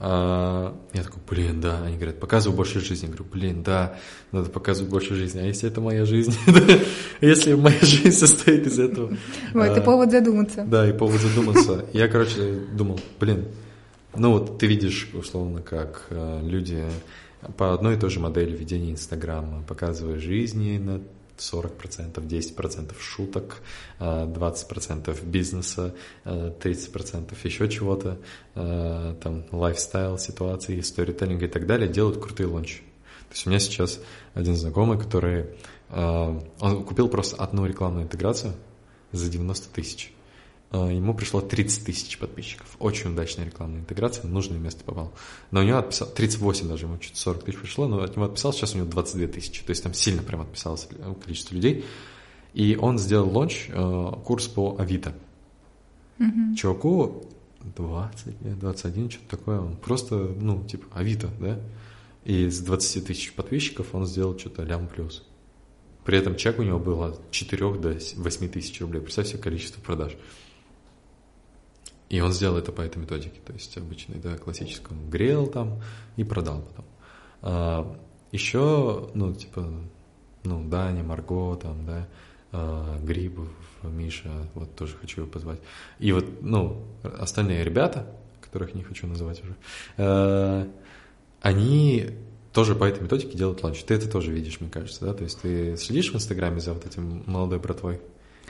[0.00, 1.82] А, Я такой, блин, да.
[1.84, 3.06] Они говорят, показывай больше жизни.
[3.06, 3.96] Я говорю, блин, да,
[4.32, 5.40] надо показывать больше жизни.
[5.40, 6.34] А если это моя жизнь?
[7.20, 9.16] Если моя жизнь состоит из этого?
[9.52, 10.64] Вот, это а, повод задуматься.
[10.64, 11.86] да, и повод задуматься.
[11.92, 13.46] Я, короче, думал, блин,
[14.16, 16.84] ну вот ты видишь, условно, как э, люди
[17.56, 21.00] по одной и той же модели ведения Инстаграма, показывая жизни на
[21.38, 23.62] 40%, 10% шуток,
[23.98, 25.94] э, 20% бизнеса,
[26.24, 28.18] э, 30% еще чего-то,
[28.54, 32.78] э, там, лайфстайл, ситуации, сторителлинга и так далее, делают крутые лончи.
[33.28, 34.00] То есть у меня сейчас
[34.34, 35.46] один знакомый, который,
[35.90, 38.54] э, он купил просто одну рекламную интеграцию
[39.12, 40.13] за 90 тысяч.
[40.74, 42.76] Э, Ему пришло 30 тысяч подписчиков.
[42.80, 45.12] Очень удачная рекламная интеграция, в нужное место попал.
[45.52, 48.52] Но у него отписал, 38 даже, ему чуть 40 тысяч пришло, но от него отписал,
[48.52, 49.62] сейчас у него 22 тысячи.
[49.62, 50.88] То есть там сильно прям отписалось
[51.22, 51.84] количество людей.
[52.54, 55.14] И он сделал лонч, э, курс по Авито.
[56.56, 57.24] Чуваку
[57.76, 59.60] 20 лет, 21, что-то такое.
[59.60, 61.58] Он просто, ну, типа, Авито, да?
[62.24, 65.24] И с 20 тысяч подписчиков он сделал что-то лям плюс.
[66.04, 69.00] При этом чек у него был от 4 до 8 тысяч рублей.
[69.00, 70.16] Представь себе количество продаж.
[72.08, 73.40] И он сделал это по этой методике.
[73.44, 75.80] То есть обычный, да, классическому грел там
[76.16, 76.84] и продал потом.
[77.42, 77.96] А,
[78.32, 79.68] еще, ну, типа,
[80.44, 82.08] ну, Даня, Марго, там, да,
[82.52, 83.48] а, Грибов,
[83.82, 85.60] Миша, вот тоже хочу его позвать.
[85.98, 88.06] И вот, ну, остальные ребята,
[88.54, 89.56] которых не хочу называть уже,
[89.96, 90.68] э,
[91.40, 92.10] они
[92.52, 93.82] тоже по этой методике делают ланч.
[93.82, 95.12] Ты это тоже видишь, мне кажется, да?
[95.12, 98.00] То есть ты следишь в Инстаграме за вот этим молодой братвой?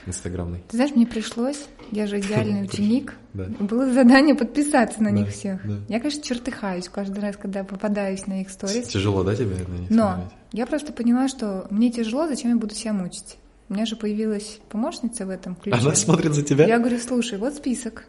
[0.07, 0.63] Инстаграмный.
[0.69, 5.61] Ты знаешь, мне пришлось, я же идеальный ученик, было задание подписаться на них всех.
[5.89, 8.89] Я, конечно, чертыхаюсь каждый раз, когда попадаюсь на их сторис.
[8.89, 12.75] Тяжело, да, тебе на них Но я просто поняла, что мне тяжело, зачем я буду
[12.75, 13.37] себя мучить.
[13.69, 15.79] У меня же появилась помощница в этом ключе.
[15.79, 16.67] Она смотрит за тебя?
[16.67, 18.05] Я говорю, слушай, вот список,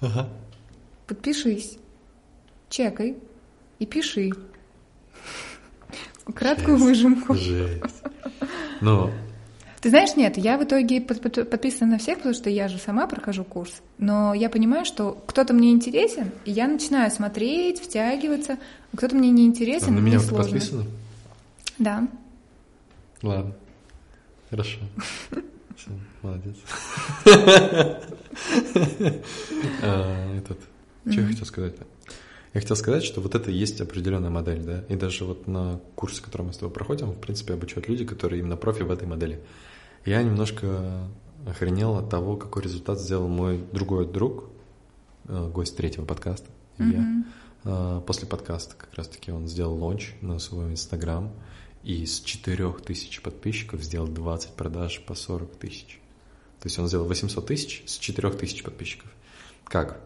[0.00, 0.28] Ага.
[1.08, 1.76] подпишись,
[2.68, 3.16] чекай
[3.80, 4.30] и пиши.
[6.34, 7.34] Краткую выжимку.
[7.34, 8.02] Жесть.
[8.80, 9.10] Ну,
[9.82, 12.78] Ты знаешь, нет, я в итоге под- под- подписана на всех, потому что я же
[12.78, 13.82] сама прохожу курс.
[13.98, 18.58] Но я понимаю, что кто-то мне интересен, и я начинаю смотреть, втягиваться,
[18.92, 20.44] а кто-то мне не интересен, на мне меня ты сложно.
[20.52, 20.84] подписана?
[21.78, 22.06] Да.
[23.22, 23.54] Ладно.
[24.50, 24.78] Хорошо.
[25.76, 25.90] Всё,
[26.22, 26.56] молодец.
[29.82, 30.58] А, Этот.
[31.10, 31.84] Что я хотел сказать-то?
[32.54, 35.80] Я хотел сказать, что вот это и есть определенная модель, да, и даже вот на
[35.96, 39.08] курсе, который мы с тобой проходим, в принципе, обучают люди, которые именно профи в этой
[39.08, 39.40] модели.
[40.04, 41.08] Я немножко
[41.46, 44.50] охренел от того, какой результат сделал мой другой друг,
[45.28, 47.24] э, гость третьего подкаста, Илья.
[47.64, 51.32] Э, После подкаста как раз-таки он сделал лонч на свой инстаграм,
[51.84, 56.00] и с 4000 подписчиков сделал 20 продаж по 40 тысяч.
[56.60, 59.10] То есть он сделал 800 тысяч с 4000 подписчиков.
[59.64, 60.00] Как?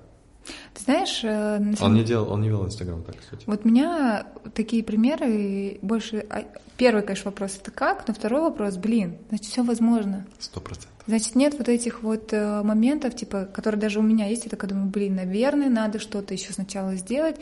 [0.74, 3.42] Ты знаешь, э, на Он самом- не делал, он не вел инстаграм так, кстати.
[3.46, 6.24] вот у меня такие примеры больше...
[6.30, 6.44] а,
[6.76, 10.26] Первый, конечно, вопрос это как, но второй вопрос, блин, значит, все возможно.
[10.38, 10.90] Сто процентов.
[11.06, 14.68] Значит, нет вот этих вот э, моментов, типа, которые даже у меня есть, я такая
[14.68, 17.36] думаю, блин, наверное, надо что-то еще сначала сделать,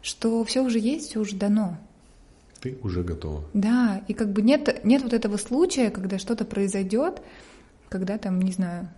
[0.00, 1.76] что все уже есть, все уже дано.
[2.60, 3.42] Ты уже готова.
[3.52, 7.20] Да, и как бы нет, нет вот этого случая, когда что-то произойдет,
[7.88, 8.88] когда там, не знаю,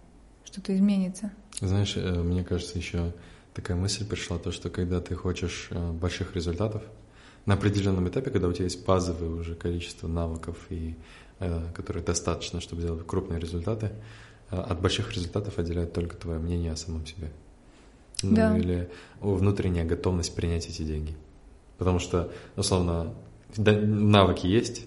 [0.44, 1.30] что-то изменится.
[1.60, 3.12] Знаешь, э, мне кажется, еще
[3.60, 6.82] такая мысль пришла, то, что когда ты хочешь э, больших результатов,
[7.46, 10.94] на определенном этапе, когда у тебя есть базовое уже количество навыков, и,
[11.40, 13.90] э, которые достаточно, чтобы сделать крупные результаты,
[14.50, 17.30] э, от больших результатов отделяет только твое мнение о самом себе.
[18.22, 18.56] Ну, Да.
[18.56, 21.14] или внутренняя готовность принять эти деньги.
[21.78, 23.14] Потому что, условно,
[23.56, 24.86] навыки есть,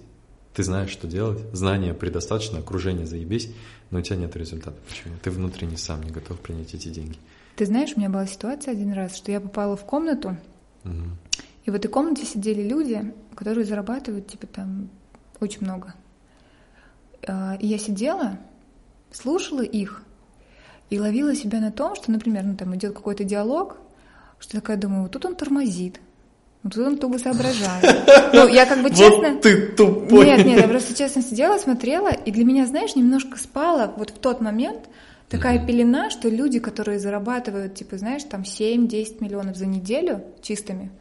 [0.54, 3.52] ты знаешь, что делать, знания предостаточно, окружение заебись,
[3.92, 4.78] но у тебя нет результата.
[4.88, 5.16] Почему?
[5.22, 7.18] Ты внутренне сам не готов принять эти деньги.
[7.56, 10.36] Ты знаешь, у меня была ситуация один раз, что я попала в комнату,
[10.84, 11.18] Мгм.
[11.66, 14.90] и в этой комнате сидели люди, которые зарабатывают, типа, там,
[15.40, 15.94] очень много.
[17.28, 18.38] А, И я сидела,
[19.12, 20.04] слушала их
[20.90, 23.78] и ловила себя на том, что, например, ну, там идет какой-то диалог,
[24.40, 26.02] что такая думаю, вот тут он тормозит,
[26.64, 27.84] вот тут он туго соображает.
[28.34, 29.34] Ну, я как бы честно...
[29.34, 30.26] Вот ты тупой!
[30.26, 34.18] Нет, нет, я просто честно сидела, смотрела, и для меня, знаешь, немножко спала вот в
[34.18, 34.90] тот момент
[35.34, 40.92] такая пелена, что люди, которые зарабатывают, типа, знаешь, там 7-10 миллионов за неделю чистыми,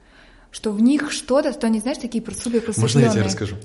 [0.51, 3.25] что в них что-то, что они, знаешь, такие супер Можно я тебе просветленные.
[3.25, 3.57] расскажу?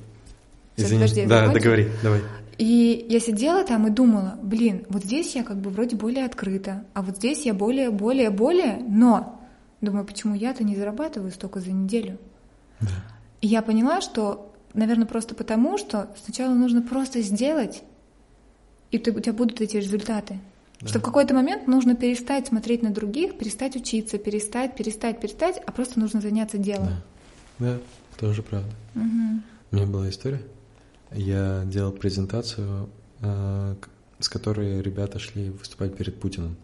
[0.75, 1.01] Сейчас, Извини.
[1.01, 2.21] подожди, да, договори, давай.
[2.57, 6.83] И я сидела там и думала, блин, вот здесь я как бы вроде более открыта,
[6.93, 9.39] а вот здесь я более, более, более, но
[9.79, 12.17] думаю, почему я-то не зарабатываю столько за неделю?
[13.41, 17.83] И я поняла, что, наверное, просто потому, что сначала нужно просто сделать,
[18.91, 20.39] и ты, у тебя будут эти результаты.
[20.85, 25.71] Что в какой-то момент нужно перестать смотреть на других, перестать учиться, перестать, перестать, перестать, а
[25.71, 26.89] просто нужно заняться делом.
[27.57, 27.79] Да,
[28.19, 28.69] тоже правда.
[28.93, 29.43] Мгм.
[29.71, 30.41] У меня была история.
[31.11, 32.89] Я делал презентацию,
[33.21, 33.75] э,
[34.19, 36.57] с которой ребята шли выступать перед Путиным.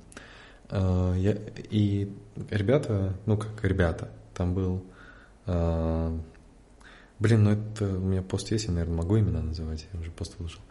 [0.69, 1.37] Э, я-
[1.71, 2.11] и
[2.51, 4.83] ребята, ну как ребята, там был...
[5.47, 6.19] э,
[7.19, 10.35] блин, ну это у меня пост есть, я, наверное, могу имена называть, я уже пост
[10.37, 10.61] выложил.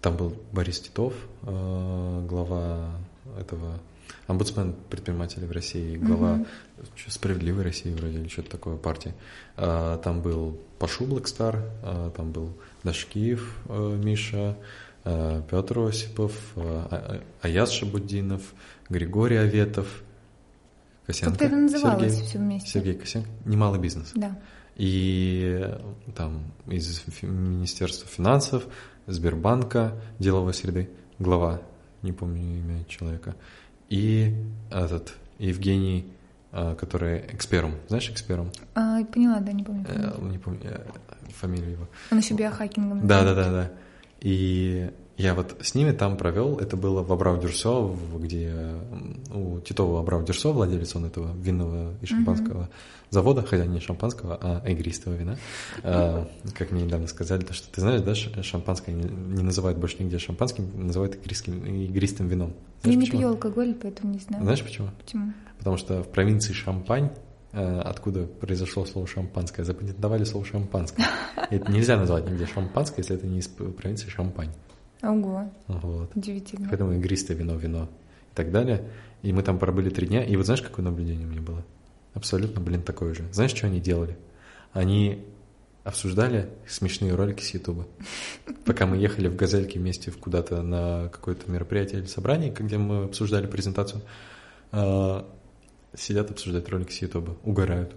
[0.00, 2.90] Там был Борис Титов, э, глава
[3.38, 3.78] этого
[4.26, 6.44] омбудсмен предпринимателей в России, глава
[6.94, 9.12] чё, справедливой России вроде или что-то такое партии.
[9.56, 12.52] А, Там был Пашу Блэкстар, а, там был
[12.84, 14.56] Дашкиев э, Миша,
[15.04, 18.42] э, Петр Осипов, э, А- А- Аяз Шабуддинов,
[18.88, 20.02] Григорий Аветов,
[21.06, 21.44] Косенко.
[21.44, 22.26] Это называлось Сергей.
[22.28, 22.70] все вместе.
[22.70, 23.28] Сергей Косенко.
[23.46, 24.12] Немалый бизнес.
[24.14, 24.38] Да.
[24.78, 25.60] И
[26.14, 28.66] там из Министерства финансов,
[29.06, 30.88] Сбербанка, деловой среды,
[31.18, 31.60] глава,
[32.02, 33.34] не помню имя человека,
[33.88, 34.34] и
[34.70, 36.06] этот Евгений,
[36.52, 38.52] э, который Эксперум, знаешь Эксперум?
[38.74, 39.84] А, поняла, да, не помню.
[39.88, 40.86] Э, Не помню э,
[41.34, 41.88] фамилию его.
[42.12, 43.06] Он еще биохакингом.
[43.06, 43.70] Да, да, да, да.
[44.20, 48.54] И я вот с ними там провел, это было в абрау дюрсо где
[49.34, 52.70] у Титова абрау дюрсо владелец он этого винного и шампанского
[53.10, 55.36] завода, хотя не шампанского, а игристого вина.
[55.82, 60.18] А, Как мне недавно сказали, то, что ты знаешь, да, шампанское не, называют больше нигде
[60.18, 62.54] шампанским, называют игристым, игристым вином.
[62.84, 64.44] Я не пью алкоголь, поэтому не знаю.
[64.44, 64.88] Знаешь почему?
[65.04, 65.32] Почему?
[65.58, 67.10] Потому что в провинции Шампань,
[67.52, 71.04] э, откуда произошло слово шампанское, запатентовали слово шампанское.
[71.50, 74.50] Это нельзя назвать нигде шампанское, если это не из провинции Шампань.
[75.02, 76.10] Ого, Вот.
[76.16, 76.68] удивительно.
[76.68, 77.88] Поэтому игристое вино, вино
[78.32, 78.88] и так далее.
[79.22, 80.24] И мы там пробыли три дня.
[80.24, 81.64] И вот знаешь, какое наблюдение у меня было?
[82.14, 83.24] Абсолютно, блин, такое же.
[83.32, 84.16] Знаешь, что они делали?
[84.72, 85.24] Они
[85.84, 87.86] обсуждали смешные ролики с Ютуба.
[88.64, 93.46] Пока мы ехали в «Газельке» вместе куда-то на какое-то мероприятие или собрание, где мы обсуждали
[93.46, 94.02] презентацию,
[94.70, 95.26] а,
[95.96, 97.94] сидят обсуждать ролики с Ютуба, угорают.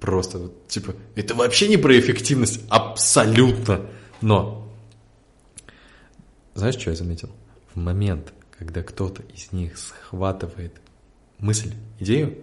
[0.00, 3.82] Просто, типа, это вообще не про эффективность, абсолютно.
[4.20, 4.61] Но,
[6.54, 7.30] знаешь, что я заметил?
[7.74, 10.80] В момент, когда кто-то из них схватывает
[11.38, 12.38] мысль, идею,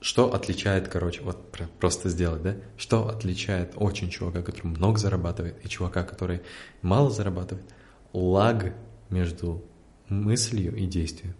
[0.00, 2.56] что отличает, короче, вот про- просто сделать, да?
[2.76, 6.40] Что отличает очень чувака, который много зарабатывает, и чувака, который
[6.80, 7.66] мало зарабатывает?
[8.12, 8.74] Лаг
[9.10, 9.62] между
[10.08, 11.34] мыслью и действием.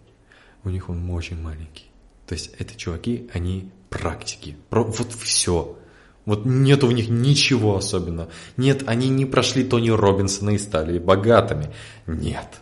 [0.63, 1.85] У них он очень маленький.
[2.27, 4.55] То есть это чуваки, они практики.
[4.69, 5.77] Про, вот все.
[6.25, 8.29] Вот нету в них ничего особенного.
[8.57, 11.71] Нет, они не прошли Тони Робинсона и стали богатыми.
[12.05, 12.61] Нет.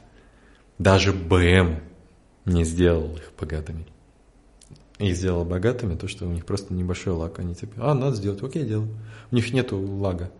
[0.77, 1.81] Даже БМ
[2.45, 3.85] не сделал их богатыми.
[4.97, 7.39] И сделал богатыми то, что у них просто небольшой лак.
[7.39, 8.89] Они типа, а, надо сделать, окей, делаю.
[9.31, 10.31] У них нету лага.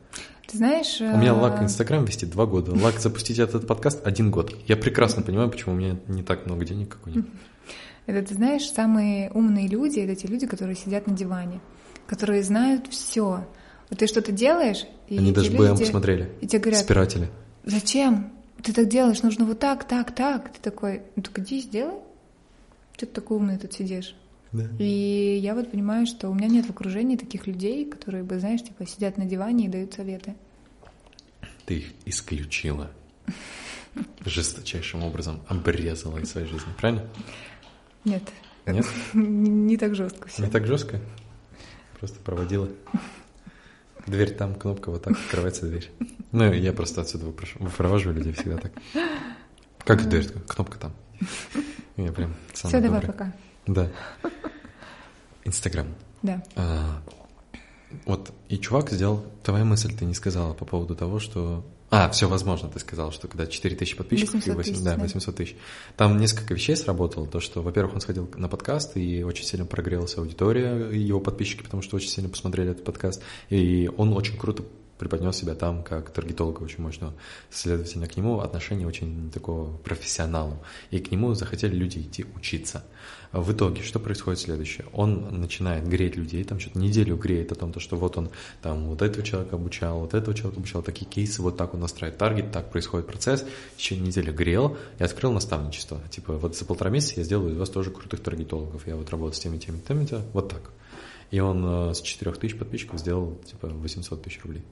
[0.48, 1.00] Ты знаешь...
[1.00, 2.72] У меня э, лак Инстаграм вести два года.
[2.74, 4.56] Лак запустить этот подкаст один год.
[4.68, 7.26] Я прекрасно понимаю, почему у меня не так много денег, как у них.
[8.08, 11.62] Это, ты знаешь, самые умные люди— это те люди, которые сидят на диване,
[12.10, 13.48] которые знают все.
[13.90, 16.32] Вот ты что-то делаешь, и Они даже БМ посмотрели.
[16.42, 17.30] И тебе говорят, Спиратели.
[17.66, 18.34] зачем?
[18.64, 20.52] Ты так делаешь, нужно вот так, так, так.
[20.52, 22.00] Ты такой, ну так иди сделай.
[22.98, 24.16] Что ты такой умный тут сидишь?
[24.52, 24.66] Да.
[24.80, 28.64] И я вот понимаю, что у меня нет в окружении таких людей, которые бы, знаешь,
[28.64, 30.34] типа сидят на диване и дают советы.
[31.68, 32.90] Ты их исключила.
[34.26, 36.70] Жесточайшим образом обрезала из своей жизни.
[36.78, 37.08] Правильно?
[38.04, 38.24] Нет.
[38.66, 38.86] Нет?
[39.14, 40.44] Не так жестко все.
[40.44, 41.00] Не так жестко?
[42.00, 42.70] Просто проводила.
[44.08, 45.92] Дверь там, кнопка вот так, открывается дверь.
[46.32, 48.72] Ну, я просто отсюда выпровожу людей всегда так.
[49.80, 50.30] Как дверь?
[50.48, 50.94] Кнопка там.
[51.98, 53.34] Я прям самый Все, давай пока.
[53.68, 53.92] Да.
[55.44, 55.88] Инстаграм.
[56.22, 56.44] Да.
[56.56, 57.02] А,
[58.06, 59.26] вот, и чувак сделал...
[59.44, 61.66] Твоя мысль ты не сказала по поводу того, что...
[61.92, 64.36] А, все возможно, ты сказал, что когда 4 тысячи подписчиков...
[64.36, 65.02] и 800 восемь- тысяч, да, да.
[65.02, 65.56] 800 тысяч.
[65.98, 67.26] Там несколько вещей сработало.
[67.28, 71.64] То, что, во-первых, он сходил на подкаст, и очень сильно прогрелась аудитория, и его подписчики,
[71.64, 73.24] потому что очень сильно посмотрели этот подкаст.
[73.50, 74.64] И он очень круто
[75.00, 77.14] преподнес себя там как таргетолога очень мощного.
[77.50, 80.60] Следовательно, к нему отношение очень такого профессионалу.
[80.92, 82.84] И к нему захотели люди идти учиться.
[83.32, 84.88] В итоге, что происходит следующее?
[84.92, 88.30] Он начинает греть людей, там что-то неделю греет о том, то, что вот он
[88.62, 92.18] там вот этого человека обучал, вот этого человека обучал, такие кейсы, вот так он настраивает
[92.18, 93.46] таргет, так происходит процесс.
[93.76, 96.02] В течение недели грел и открыл наставничество.
[96.10, 98.86] Типа вот за полтора месяца я сделаю из вас тоже крутых таргетологов.
[98.88, 100.72] Я вот работаю с теми, теми, теми, теми, вот так.
[101.32, 104.64] И он э, с 4 тысяч подписчиков сделал типа 800 тысяч рублей.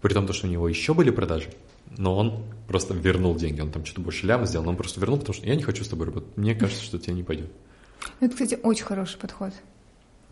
[0.00, 1.48] При том, то, что у него еще были продажи,
[1.96, 3.60] но он просто вернул деньги.
[3.60, 5.82] Он там что-то больше ляма сделал, но он просто вернул, потому что я не хочу
[5.84, 6.36] с тобой работать.
[6.36, 7.50] Мне кажется, что тебе не пойдет.
[8.20, 9.52] Ну, Это, кстати, очень хороший подход.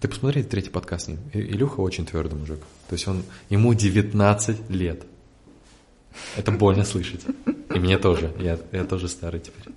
[0.01, 1.19] Ты посмотри третий подкаст с ним.
[1.33, 2.61] И- Илюха очень твердый мужик.
[2.89, 5.05] То есть он, ему 19 лет.
[6.37, 7.23] Это больно слышать.
[7.75, 8.33] И мне тоже.
[8.39, 9.75] Я, я тоже старый теперь.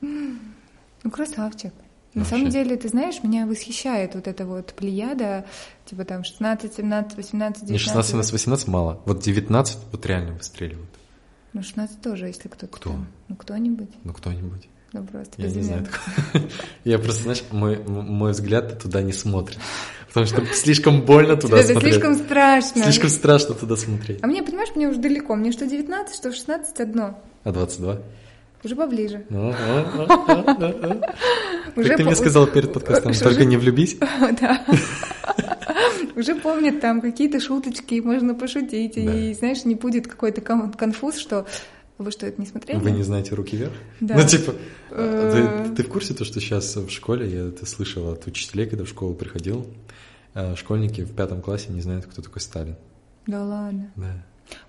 [0.00, 1.72] Ну, красавчик.
[2.14, 2.30] На Вообще.
[2.36, 5.46] самом деле, ты знаешь, меня восхищает вот эта вот плеяда,
[5.86, 7.70] типа там 16, 17, 18, 19.
[7.70, 9.00] Не 16, 17, 18 мало.
[9.04, 10.90] Вот 19 вот реально выстреливают.
[11.52, 12.90] Ну, 16 тоже, если кто-то Кто?
[12.90, 13.06] там.
[13.28, 13.90] Ну, кто-нибудь.
[14.04, 14.68] Ну, кто-нибудь.
[14.92, 15.86] Ну, просто Я не знаю.
[16.84, 19.58] Я просто, знаешь, мой, мой взгляд туда не смотрит.
[20.08, 21.94] Потому что слишком больно туда Тебе это смотреть.
[21.94, 22.82] слишком страшно.
[22.82, 24.18] Слишком страшно туда смотреть.
[24.22, 25.36] А мне, понимаешь, мне уже далеко.
[25.36, 27.20] Мне что 19, что 16 одно.
[27.44, 27.98] А 22?
[28.62, 29.24] Уже поближе.
[29.30, 31.14] Ну, а, а, а, а.
[31.76, 33.96] Уже Как ты мне сказал перед подкастом, только не влюбись.
[34.40, 34.64] Да.
[36.16, 38.96] Уже помнят там какие-то шуточки, можно пошутить.
[38.96, 41.46] И, знаешь, не будет какой-то кон- конфуз, что
[41.98, 42.78] вы что, это не смотрели?
[42.78, 43.72] Вы не знаете руки вверх?
[44.00, 44.16] Да.
[44.16, 44.54] Ну, типа,
[44.90, 45.64] Э.
[45.68, 48.84] ты, ты в курсе то, что сейчас в школе, я это слышал от учителей, когда
[48.84, 49.66] в школу приходил,
[50.34, 52.76] э, школьники в пятом классе не знают, кто такой Сталин.
[53.26, 53.90] Да ладно.
[53.96, 54.12] Да.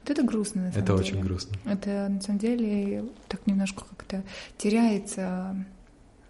[0.03, 1.07] Вот это грустно, на самом Это деле.
[1.17, 1.57] очень грустно.
[1.65, 4.23] Это, на самом деле, так немножко как-то
[4.57, 5.55] теряется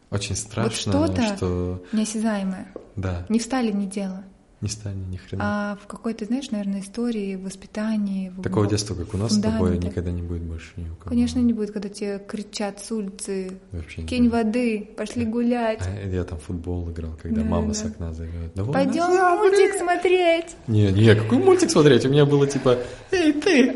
[0.09, 1.83] Очень страшно, что-то- что...
[1.91, 2.67] неосязаемое.
[2.95, 4.23] Да, Не в Сталине дело,
[4.61, 5.43] не Сталин ни хрена.
[5.43, 8.29] а в какой-то, знаешь, наверное, истории, воспитании.
[8.29, 11.09] в- Такого детства, как у нас с тобой, никогда не будет больше ни у кого.
[11.09, 15.79] Конечно, не будет, когда тебе кричат с улицы, Вообще не кинь воды, пошли гулять.
[15.81, 17.73] А я там футбол играл, когда Да, мама да.
[17.73, 18.53] с окна зовет.
[18.53, 20.55] «Давай, Пойдем назад, мультик смотреть.
[20.67, 22.05] Не, не, какой мультик смотреть?
[22.05, 22.77] У меня было типа,
[23.11, 23.75] эй, ты,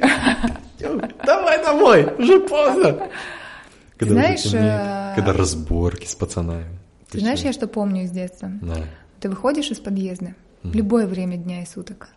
[1.25, 3.09] давай домой, уже поздно.
[3.97, 6.65] Когда Знаешь, темнеет, э, когда разборки с пацанами.
[7.09, 8.51] Ты знаешь, я что помню из детства?
[8.61, 8.75] Да.
[9.21, 10.35] Ты выходишь из подъезда
[10.71, 12.09] в любое время дня и суток,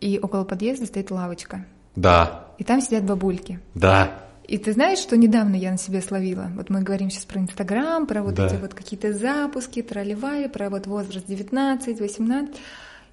[0.00, 1.64] и около подъезда стоит лавочка,
[1.96, 3.60] Да, и там сидят бабульки.
[3.74, 4.10] да.
[4.48, 6.50] И ты знаешь, что недавно я на себе словила?
[6.56, 8.46] Вот мы говорим сейчас про Инстаграм, про вот Да.
[8.48, 12.56] эти вот какие-то запуски, тролливали, про вот возраст 19, 18.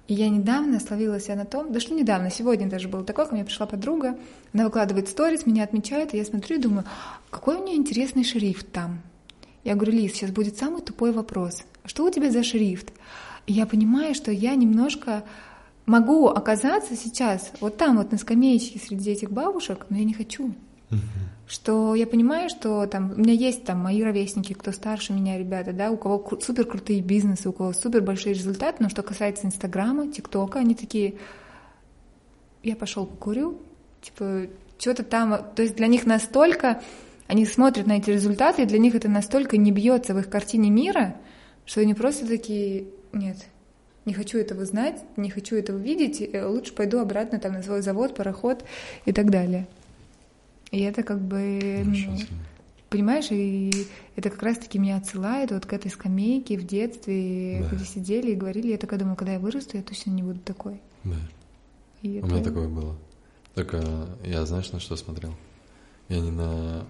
[0.08, 3.34] И я недавно словила себя на том, да что недавно, сегодня даже было такое, ко
[3.34, 4.16] мне пришла подруга,
[4.52, 6.84] она выкладывает сторис, меня отмечает, и я смотрю и думаю,
[7.30, 9.00] какой у нее интересный шрифт там.
[9.62, 11.62] Я говорю, Лиз, сейчас будет самый тупой вопрос.
[11.84, 12.88] А Что у тебя за шрифт?
[13.48, 15.24] Я понимаю, что я немножко
[15.86, 20.54] могу оказаться сейчас вот там вот на скамеечке среди этих бабушек, но я не хочу.
[21.46, 25.72] Что я понимаю, что там у меня есть там мои ровесники, кто старше меня, ребята,
[25.72, 30.12] да, у кого супер крутые бизнесы, у кого супер большие результаты, но что касается Инстаграма,
[30.12, 31.14] ТикТока, они такие,
[32.62, 33.62] я пошел покурю,
[34.02, 36.82] типа, что-то там, то есть для них настолько,
[37.26, 40.68] они смотрят на эти результаты, и для них это настолько не бьется в их картине
[40.68, 41.16] мира,
[41.64, 43.36] что они просто такие, нет,
[44.04, 47.82] не хочу этого знать, не хочу этого видеть, э, лучше пойду обратно там на свой
[47.82, 48.64] завод, пароход
[49.04, 49.66] и так далее.
[50.70, 52.18] И это как бы, ну, сильно.
[52.90, 53.70] понимаешь, и
[54.16, 57.76] это как раз-таки меня отсылает вот к этой скамейке в детстве, Да.
[57.76, 60.80] где сидели и говорили, я такая думаю, когда я вырасту, я точно не буду такой.
[61.04, 61.16] Да.
[62.02, 62.96] И У меня такое было.
[63.54, 63.82] Только
[64.24, 65.34] я, знаешь, на что смотрел?
[66.08, 66.86] Я не на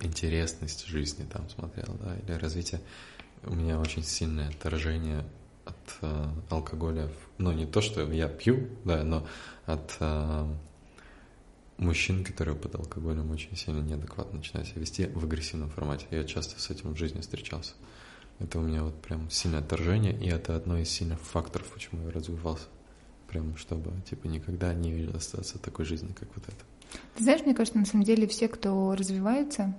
[0.00, 2.80] интересность жизни там смотрел, да, или развитие.
[3.44, 5.26] У меня очень сильное отторжение от
[6.00, 7.10] э, алкоголя.
[7.38, 9.26] Ну, не то, что я пью, да, но
[9.66, 10.46] от э,
[11.78, 16.06] мужчин, которые под алкоголем очень сильно неадекватно начинают себя вести в агрессивном формате.
[16.10, 17.74] Я часто с этим в жизни встречался.
[18.40, 22.12] Это у меня вот прям сильное отторжение, и это одно из сильных факторов, почему я
[22.12, 22.66] развивался.
[23.28, 26.64] Прям чтобы, типа, никогда не остаться такой жизни, как вот это.
[27.16, 29.74] Ты знаешь, мне кажется, на самом деле все, кто развивается,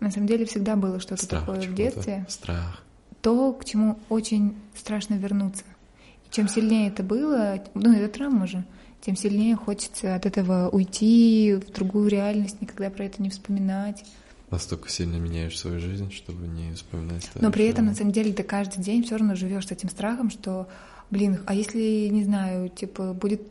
[0.00, 2.82] на самом деле всегда было что-то Страх такое в детстве, Страх.
[3.26, 5.64] То, к чему очень страшно вернуться.
[6.24, 8.64] И чем сильнее это было, ну, это травма же,
[9.00, 14.04] тем сильнее хочется от этого уйти в другую реальность, никогда про это не вспоминать.
[14.52, 18.44] Настолько сильно меняешь свою жизнь, чтобы не вспоминать Но при этом, на самом деле, ты
[18.44, 20.68] каждый день все равно живешь с этим страхом, что,
[21.10, 23.42] блин, а если, не знаю, типа, будет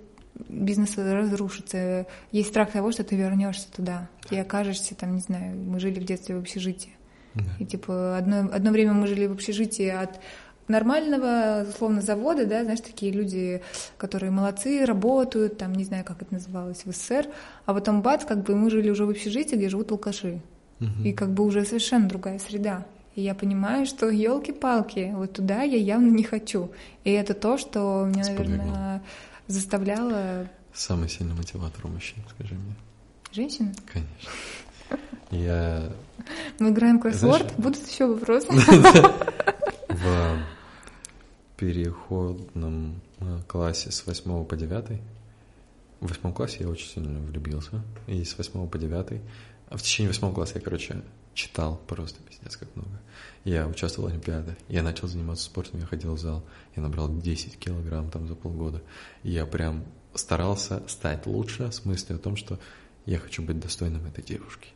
[0.47, 5.81] бизнес разрушится, есть страх того, что ты вернешься туда и окажешься там, не знаю, мы
[5.81, 6.94] жили в детстве в общежитии.
[7.59, 10.19] И типа одно, одно время мы жили в общежитии от
[10.67, 13.61] нормального, условно, завода, да, знаешь, такие люди,
[13.97, 17.27] которые молодцы, работают, там, не знаю, как это называлось в СССР,
[17.65, 20.41] а потом бац, как бы мы жили уже в общежитии, где живут алкаши.
[20.79, 21.03] Мгм.
[21.03, 22.85] И как бы уже совершенно другая среда.
[23.15, 26.71] И я понимаю, что елки-палки, вот туда я явно не хочу.
[27.05, 28.55] И это то, что меня, Сподвигло.
[28.57, 29.03] наверное,
[29.47, 32.75] заставляло Самый сильный мотиватор у мужчин, скажи мне.
[33.31, 33.73] женщин.
[33.91, 34.31] Конечно.
[35.31, 35.83] Я
[36.59, 38.47] Мы играем кроссворд, будут еще вопросы?
[39.89, 40.45] в
[41.57, 45.01] переходном э, классе с 8 по 9.
[46.01, 47.81] В восьмом классе я очень сильно влюбился.
[48.07, 49.21] И с 8 по 9.
[49.69, 51.01] А в течение восьмого класса я, короче,
[51.33, 52.99] читал просто пиздец как много.
[53.43, 54.55] Я участвовал в Олимпиадах.
[54.67, 56.43] Я начал заниматься спортом, я ходил в зал.
[56.75, 58.81] Я набрал 10 килограмм там за полгода.
[59.23, 62.59] И я прям старался стать лучше с мыслью о том, что
[63.05, 64.69] я хочу быть достойным этой девушки.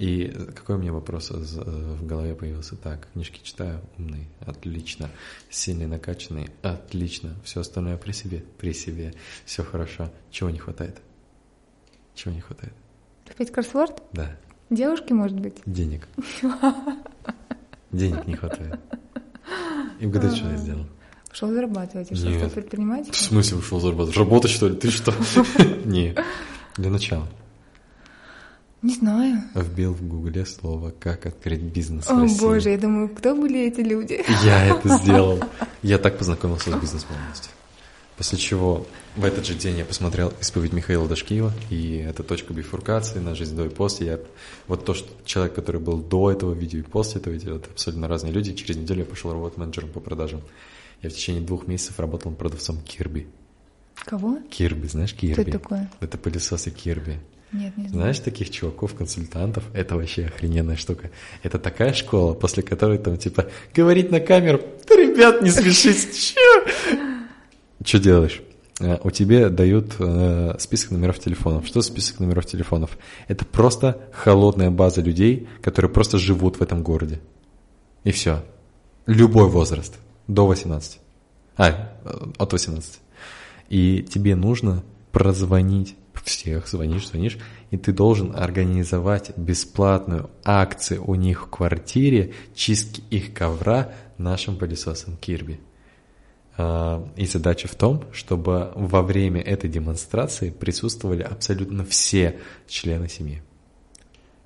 [0.00, 2.74] И какой у меня вопрос из- э, в голове появился?
[2.74, 5.10] Так, книжки читаю, умный, отлично,
[5.50, 9.12] сильный, накачанный, отлично, все остальное при себе, при себе,
[9.44, 10.10] все хорошо.
[10.30, 10.96] Чего не хватает?
[12.14, 12.72] Чего не хватает?
[13.28, 14.02] Опять кроссворд?
[14.14, 14.34] Да,
[14.70, 15.58] Девушки, может быть?
[15.66, 16.08] денег.
[17.92, 18.80] Денег не хватает.
[19.98, 20.86] И угадай, что я сделал?
[21.28, 22.10] Пошел зарабатывать.
[22.10, 24.16] А что, стал В смысле ушел зарабатывать?
[24.16, 24.76] Работать, что ли?
[24.76, 25.12] Ты что?
[25.84, 26.16] Не.
[26.78, 27.28] Для начала.
[28.82, 29.42] Не знаю.
[29.54, 32.40] Вбил в гугле слово «Как открыть бизнес в О России».
[32.40, 34.24] боже, я думаю, кто были эти люди?
[34.42, 35.38] Я это сделал.
[35.82, 37.52] Я так познакомился с бизнес-молодостью.
[38.16, 43.18] После чего в этот же день я посмотрел исповедь Михаила Дашкиева, и это точка бифуркации
[43.18, 44.06] на жизнь до и после.
[44.06, 44.20] Я,
[44.66, 48.08] вот то, что человек, который был до этого видео и после этого видео, это абсолютно
[48.08, 48.54] разные люди.
[48.54, 50.42] Через неделю я пошел работать менеджером по продажам.
[51.02, 53.26] Я в течение двух месяцев работал продавцом Кирби.
[54.04, 54.38] Кого?
[54.50, 55.32] Кирби, знаешь Кирби?
[55.32, 55.90] Кто это такое?
[56.00, 57.18] Это пылесосы Кирби.
[57.52, 57.94] Нет, не знаю.
[57.94, 59.64] Знаешь таких чуваков, консультантов?
[59.72, 61.10] Это вообще охрененная штука.
[61.42, 66.64] Это такая школа, после которой там типа говорить на камеру, да, ребят, не смешите, чё?
[67.84, 68.40] Что делаешь?
[68.80, 71.66] Э, У тебя дают э, список номеров телефонов.
[71.66, 72.96] Что список номеров телефонов?
[73.28, 77.20] Это просто холодная база людей, которые просто живут в этом городе.
[78.04, 78.42] И все.
[79.06, 79.98] Любой возраст.
[80.28, 81.00] До 18.
[81.56, 81.68] А,
[82.04, 83.00] э, от 18.
[83.68, 84.82] И тебе нужно
[85.12, 87.38] прозвонить всех, звонишь, звонишь,
[87.70, 95.16] и ты должен организовать бесплатную акцию у них в квартире чистки их ковра нашим пылесосом
[95.16, 95.60] Кирби.
[96.56, 103.42] А, И задача в том, чтобы во время этой демонстрации присутствовали абсолютно все члены семьи.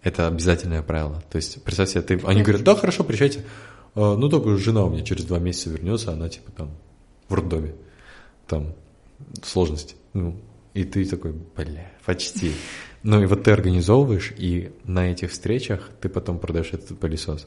[0.03, 1.23] Это обязательное правило.
[1.31, 3.45] То есть, представь себе, ты, они говорят, да, хорошо, приезжайте.
[3.95, 6.71] А, ну, только жена у меня через два месяца вернется, она типа там
[7.29, 7.75] в роддоме.
[8.47, 8.75] Там
[9.43, 9.97] сложности.
[10.13, 10.37] Ну,
[10.75, 12.53] и ты такой, бля, почти.
[13.03, 17.47] Ну и вот ты организовываешь, и на этих встречах ты потом продаешь этот пылесос.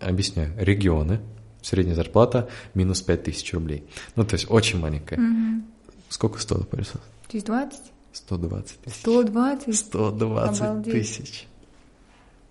[0.00, 0.52] Объясняю.
[0.58, 1.20] Регионы,
[1.62, 3.84] средняя зарплата минус 5000 рублей.
[4.16, 5.18] Ну, то есть очень маленькая.
[5.18, 5.66] Мгм.
[6.08, 7.00] Сколько стоил пылесос?
[7.30, 7.80] 20?
[8.12, 8.96] 120 тысяч.
[9.00, 9.76] 120?
[9.76, 10.92] 120 Обалдеть.
[10.92, 11.46] тысяч.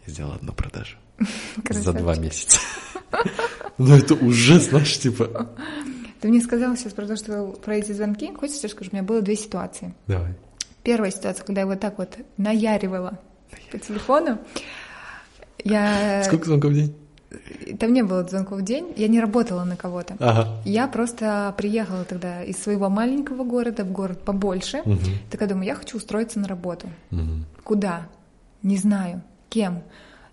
[0.06, 0.98] Я сделал одну продажу.
[1.70, 2.60] За два месяца.
[3.80, 5.52] Ну это уже, знаешь, типа...
[6.22, 8.34] Ты мне сказал сейчас про то, что про эти звонки.
[8.34, 9.94] Хочешь, я скажу, у меня было две ситуации.
[10.08, 10.34] Давай.
[10.84, 13.20] Первая ситуация, когда я вот так вот наяривала
[13.72, 14.40] по телефону.
[15.64, 16.24] Я...
[16.24, 16.96] Сколько звонков в день?
[17.80, 20.16] Там не было звонков в день, я не работала на кого-то.
[20.20, 20.62] Ага.
[20.64, 24.82] Я просто приехала тогда из своего маленького города в город побольше.
[24.86, 25.00] Мгм.
[25.30, 26.88] Такая думаю, я хочу устроиться на работу.
[27.12, 27.46] Мгм.
[27.64, 28.08] Куда?
[28.64, 29.22] Не знаю.
[29.50, 29.84] Кем?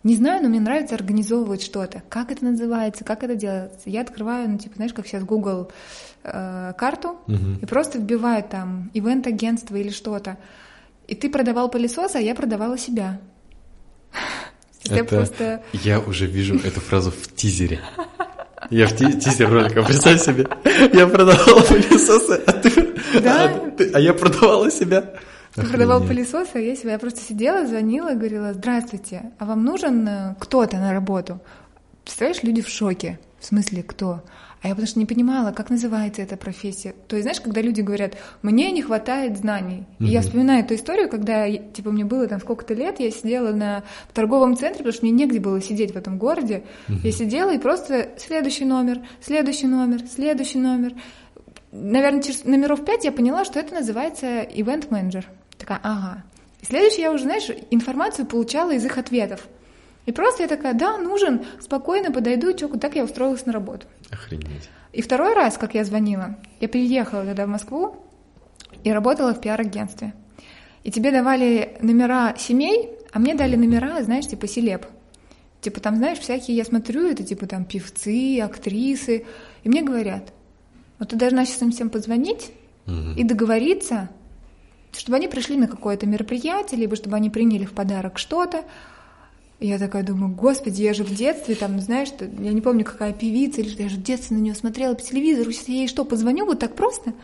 [0.05, 2.03] Не знаю, но мне нравится организовывать что-то.
[2.09, 3.89] Как это называется, как это делается?
[3.89, 5.71] Я открываю, ну, типа, знаешь, как сейчас Google
[6.23, 7.59] э, карту, Мгм.
[7.63, 10.37] и просто вбиваю там ивент-агентство или что-то.
[11.09, 13.19] И ты продавал пылесос, а я продавала себя.
[14.85, 15.63] Я Это- просто...
[15.73, 17.81] Я уже вижу эту фразу в тизере.
[18.71, 20.47] Я в ти- тизер ролика, представь себе.
[20.93, 22.95] Я продавала пылесосы, а ты...
[23.23, 23.45] Да?
[23.47, 25.15] А, ты- а я продавала себя.
[25.55, 26.31] Ты продавал Охренеть.
[26.31, 30.79] пылесос, а я себя я просто сидела, звонила говорила, здравствуйте, а вам нужен э, кто-то
[30.79, 31.41] на работу?
[32.03, 33.21] Представляешь, люди в шоке.
[33.39, 34.23] В смысле, кто?
[34.63, 36.95] А я потому что не понимала, как называется эта профессия.
[37.07, 39.85] То есть, знаешь, когда люди говорят, мне не хватает знаний.
[40.01, 43.85] И я вспоминаю эту историю, когда, типа, мне было там сколько-то лет, я сидела на
[44.09, 46.65] в торговом центре, потому что мне негде было сидеть в этом городе.
[46.89, 50.95] Я сидела и просто следующий номер, следующий номер, следующий номер.
[51.71, 55.29] Наверное, через номеров пять я поняла, что это называется ивент-менеджер.
[55.65, 56.23] Такая, ага.
[56.61, 59.49] И следующий я уже, знаешь, информацию получала из их ответов.
[60.05, 63.87] И просто я такая, да, нужен, спокойно подойду, чё, так я устроилась на работу.
[64.11, 64.69] Охренеть.
[64.93, 67.97] И второй раз, как я звонила, я переехала тогда в Москву
[68.83, 70.13] и работала в пиар-агентстве.
[70.83, 74.85] И тебе давали номера семей, а мне дали номера, знаешь, типа селеб.
[75.63, 79.25] Типа там, знаешь, всякие, я смотрю, это типа там певцы, актрисы.
[79.63, 80.35] И мне говорят,
[80.99, 82.51] вот ты должна сейчас им всем позвонить
[82.85, 83.15] Мгм.
[83.17, 84.11] и договориться,
[84.97, 88.65] чтобы они пришли на какое-то мероприятие, либо чтобы они приняли в подарок что-то.
[89.61, 93.61] Я такая думаю, господи, я же в детстве, там, знаешь, я не помню, какая певица,
[93.61, 96.05] или что, я же в детстве на нее смотрела по телевизору, сейчас я ей что,
[96.05, 97.15] позвоню вот так просто?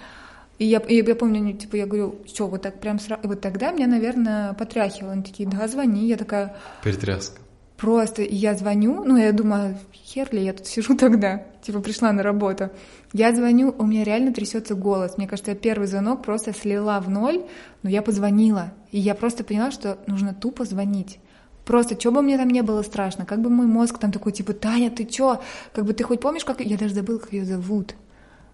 [0.59, 3.41] И я, и я помню, типа, я говорю, что, вот так прям сразу, и вот
[3.41, 5.13] тогда меня, наверное, потряхивало.
[5.13, 6.07] Они такие, да, звони.
[6.07, 7.41] Я такая, Перетряска.
[7.81, 12.23] Просто я звоню, ну, я думаю, хер ли я тут сижу тогда, типа пришла на
[12.23, 12.69] работу.
[13.15, 15.17] Я звоню, у меня реально трясется голос.
[15.17, 17.43] Мне кажется, я первый звонок просто слила в ноль,
[17.83, 18.75] но я позвонила.
[18.93, 21.21] И я просто поняла, что нужно тупо звонить.
[21.65, 24.53] Просто, что бы мне там не было страшно, как бы мой мозг там такой, типа,
[24.53, 25.41] Таня, ты чё?
[25.73, 26.61] Как бы ты хоть помнишь, как...
[26.61, 27.95] Я даже забыла, как ее зовут.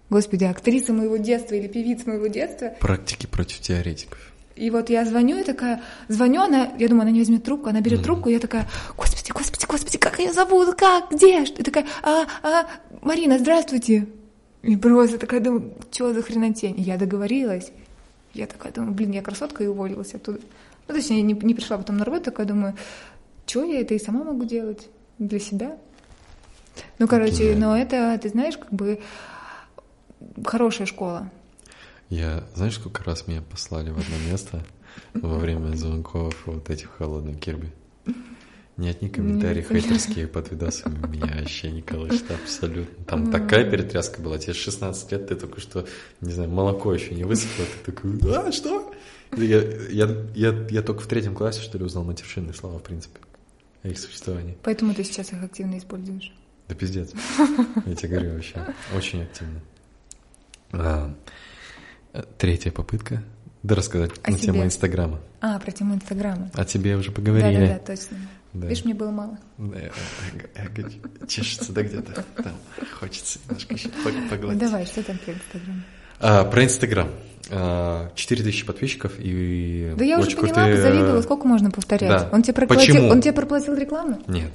[0.09, 2.71] Господи, актриса моего детства или певица моего детства.
[2.79, 4.36] Практики против теоретиков.
[4.57, 7.79] И вот я звоню, и такая, звоню, она, я думаю, она не возьмет трубку, она
[7.79, 11.43] берет трубку, и я такая, господи, господи, господи, как ее зовут, как, где?
[11.43, 12.67] И такая, а, а,
[13.01, 14.07] Марина, здравствуйте.
[14.63, 16.79] И просто такая, думаю, что за хренотень?
[16.79, 17.71] И я договорилась.
[18.33, 20.39] Я такая думаю, блин, я красотка и уволилась оттуда.
[20.87, 22.75] Ну, то есть я не, не пришла потом на работу, такая думаю,
[23.45, 24.89] что я это и сама могу делать
[25.19, 25.77] для себя?
[26.99, 27.67] Ну, короче, Гениально.
[27.67, 28.99] но это, ты знаешь, как бы
[30.45, 31.29] хорошая школа.
[32.09, 34.63] Я, знаешь, сколько раз меня послали в одно место
[35.13, 37.71] во время звонков вот этих холодных Кирби?
[38.77, 39.69] Ни одни комментарии Нет.
[39.69, 43.05] хейтерские под видосами меня вообще не колышет абсолютно.
[43.05, 44.37] Там такая перетряска была.
[44.37, 45.87] Тебе 16 лет, ты только что,
[46.21, 48.93] не знаю, молоко еще не высохло, ты такой, а, что?
[49.35, 53.19] Я, я, я, я только в третьем классе, что ли, узнал матершинные слова, в принципе,
[53.81, 54.57] о их существовании.
[54.63, 56.31] Поэтому ты сейчас их активно используешь.
[56.67, 57.11] Да пиздец.
[57.85, 58.63] Я тебе говорю вообще.
[58.95, 59.61] Очень активно.
[62.17, 63.23] А, э, третья попытка.
[63.63, 64.65] Да рассказать О на тему себе.
[64.65, 65.19] Инстаграма.
[65.41, 66.49] А, про тему Инстаграма.
[66.53, 67.67] О тебе уже поговорили.
[67.67, 68.17] да, да, точно.
[68.53, 68.67] Да.
[68.67, 69.37] Видишь, мне было мало.
[69.57, 69.89] Да, э,
[70.55, 72.23] э, Чешется, да, где-то.
[72.35, 72.53] Там
[72.99, 73.89] хочется немножко
[74.29, 74.59] погладить.
[74.59, 75.83] давай, что там про Инстаграм?
[76.19, 77.09] А, Про Инстаграм.
[77.49, 82.09] А, 4000 подписчиков и Да я уже поняла, крутые, э, позавидовала, сколько можно повторять?
[82.09, 82.29] Да.
[82.31, 83.09] Он тебе проплатил, Почему?
[83.09, 84.19] он тебе проплатил рекламу?
[84.27, 84.51] Нет.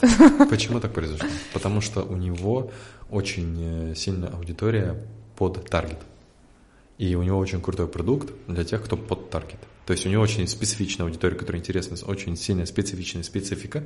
[0.51, 1.29] Почему так произошло?
[1.53, 2.71] Потому что у него
[3.11, 4.97] очень сильная аудитория
[5.37, 5.99] под таргет.
[6.99, 9.59] И у него очень крутой продукт для тех, кто под таргет.
[9.87, 13.85] То есть у него очень специфичная аудитория, которая интересна, очень сильная специфичная специфика,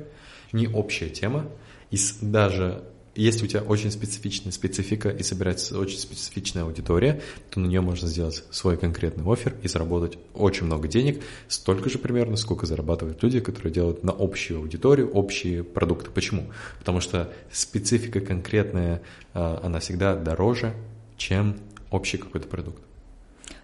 [0.51, 1.49] не общая тема.
[1.89, 2.83] И даже
[3.17, 8.07] если у тебя очень специфичная специфика и собирается очень специфичная аудитория, то на нее можно
[8.07, 13.39] сделать свой конкретный офер и заработать очень много денег, столько же примерно, сколько зарабатывают люди,
[13.39, 16.11] которые делают на общую аудиторию общие продукты.
[16.11, 16.51] Почему?
[16.77, 19.01] Потому что специфика конкретная,
[19.33, 20.75] а, она всегда дороже,
[21.17, 21.57] чем
[21.89, 22.86] общий какой-то продукт.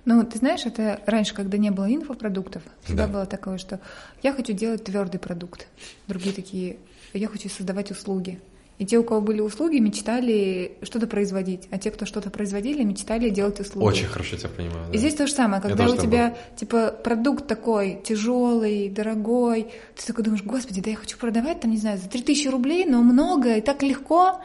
[0.05, 3.13] Ну, ты знаешь, это раньше, когда не было инфопродуктов, всегда Да.
[3.13, 3.79] было такое, что
[4.21, 5.67] я хочу делать твердый продукт.
[6.07, 6.77] Другие такие,
[7.13, 8.39] я хочу создавать услуги.
[8.79, 13.29] И те, у кого были услуги, мечтали что-то производить, а те, кто что-то производили, мечтали
[13.29, 13.85] делать услуги.
[13.85, 14.89] Очень хорошо тебя понимаю.
[14.89, 14.97] И да.
[14.97, 16.37] здесь то же самое, когда у тебя был.
[16.57, 21.77] типа продукт такой тяжелый, дорогой, ты такой думаешь, господи, да я хочу продавать там, не
[21.77, 24.41] знаю, за 3000 рублей, но много и так легко.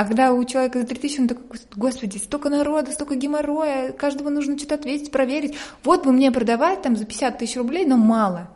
[0.00, 1.44] А когда у человека за 3000, он такой,
[1.76, 5.58] господи, столько народа, столько геморроя, каждого нужно что-то ответить, проверить.
[5.84, 8.48] Вот бы мне продавать там за 50 тысяч рублей, но мало.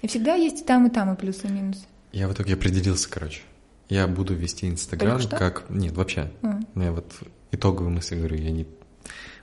[0.00, 1.82] И всегда есть и там, и там, и плюсы, и минусы.
[2.12, 3.42] Я в итоге определился, короче.
[3.90, 5.68] Я буду вести Инстаграм как...
[5.68, 6.32] Нет, вообще.
[6.40, 6.66] М.
[6.74, 7.12] Я вот
[7.52, 8.66] итоговую мысль говорю, я не...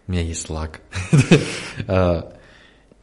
[0.07, 0.81] У меня есть лак.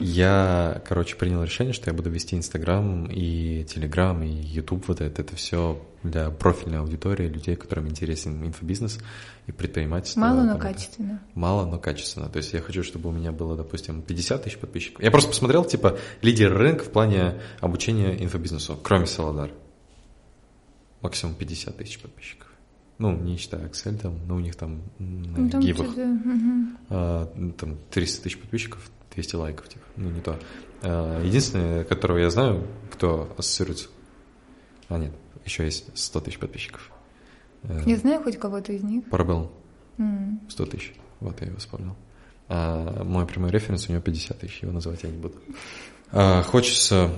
[0.00, 5.20] Я, короче, принял решение, что я буду вести Инстаграм и Телеграм, и Ютуб, вот это.
[5.20, 8.98] Это все для профильной аудитории, людей, которым интересен инфобизнес
[9.46, 10.20] и предпринимательство.
[10.20, 11.20] Мало, но там качественно.
[11.34, 12.30] Мало, но качественно.
[12.30, 15.04] То есть я хочу, чтобы у меня было, допустим, 50 тысяч подписчиков.
[15.04, 19.50] Я просто посмотрел, типа, лидер рынка в плане обучения инфобизнесу, кроме Солодар.
[21.02, 22.49] Максимум 50 тысяч подписчиков.
[23.00, 26.76] Ну, не считая Excel, там, но у них там на Ну, там гибах мгм.
[26.90, 30.38] а, ну, там 300 тысяч подписчиков, 200 лайков, типа, ну, не то.
[30.82, 33.88] А, единственное, которого я знаю, кто ассоциируется...
[34.90, 35.12] А, нет,
[35.46, 36.90] еще есть 100 тысяч подписчиков.
[37.62, 39.08] Э, Я знаю хоть кого-то из них.
[39.08, 39.50] Парабелл.
[39.96, 40.40] М.
[40.50, 40.92] 100 тысяч.
[41.20, 41.96] Вот я его вспомнил.
[42.48, 45.36] А мой прямой референс у него 50 тысяч, его называть я не буду.
[46.12, 47.10] А, хочется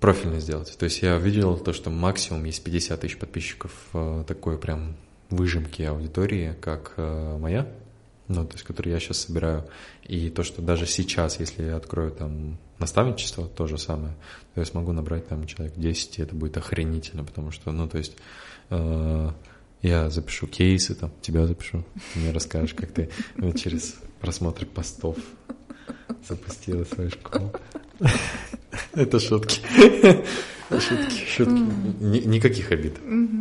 [0.00, 0.76] профильно сделать.
[0.76, 4.96] То есть я видел то, что максимум есть 50 тысяч подписчиков а, такой прям
[5.30, 7.66] выжимки аудитории, как а, моя,
[8.28, 9.68] ну, то есть, которую я сейчас собираю.
[10.04, 14.14] И то, что даже сейчас, если я открою там наставничество, то же самое,
[14.54, 17.98] то я смогу набрать там человек 10, и это будет охренительно, потому что, ну, то
[17.98, 18.16] есть,
[18.70, 19.30] э,
[19.82, 25.16] я запишу кейсы, там, тебя запишу, мне расскажешь, как ты э, через просмотр постов
[26.28, 27.52] запустила свою школу.
[28.94, 29.60] Это шутки.
[30.70, 31.62] Шутки, шутки.
[32.00, 32.94] Ни- Никаких обид.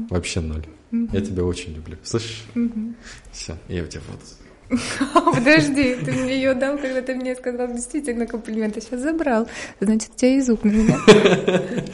[0.10, 0.66] Вообще ноль.
[0.91, 1.97] Я тебя очень люблю.
[2.03, 2.43] Слышишь?
[3.32, 4.20] Все, я у тебя вот.
[5.36, 9.47] Подожди, ты мне ее дал, когда ты мне сказал действительно комплимент, а сейчас забрал.
[9.80, 10.99] Значит, у тебя язык на меня.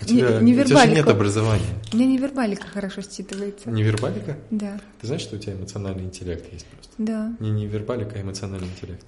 [0.00, 1.64] У тебя, не у тебя же нет образования.
[1.92, 3.68] У меня невербалика хорошо считывается.
[3.68, 4.38] Не вербалика?
[4.48, 6.92] Да, Ты знаешь, что у тебя эмоциональный интеллект есть просто?
[6.98, 7.32] да.
[7.40, 9.04] Не невербалика, а эмоциональный интеллект.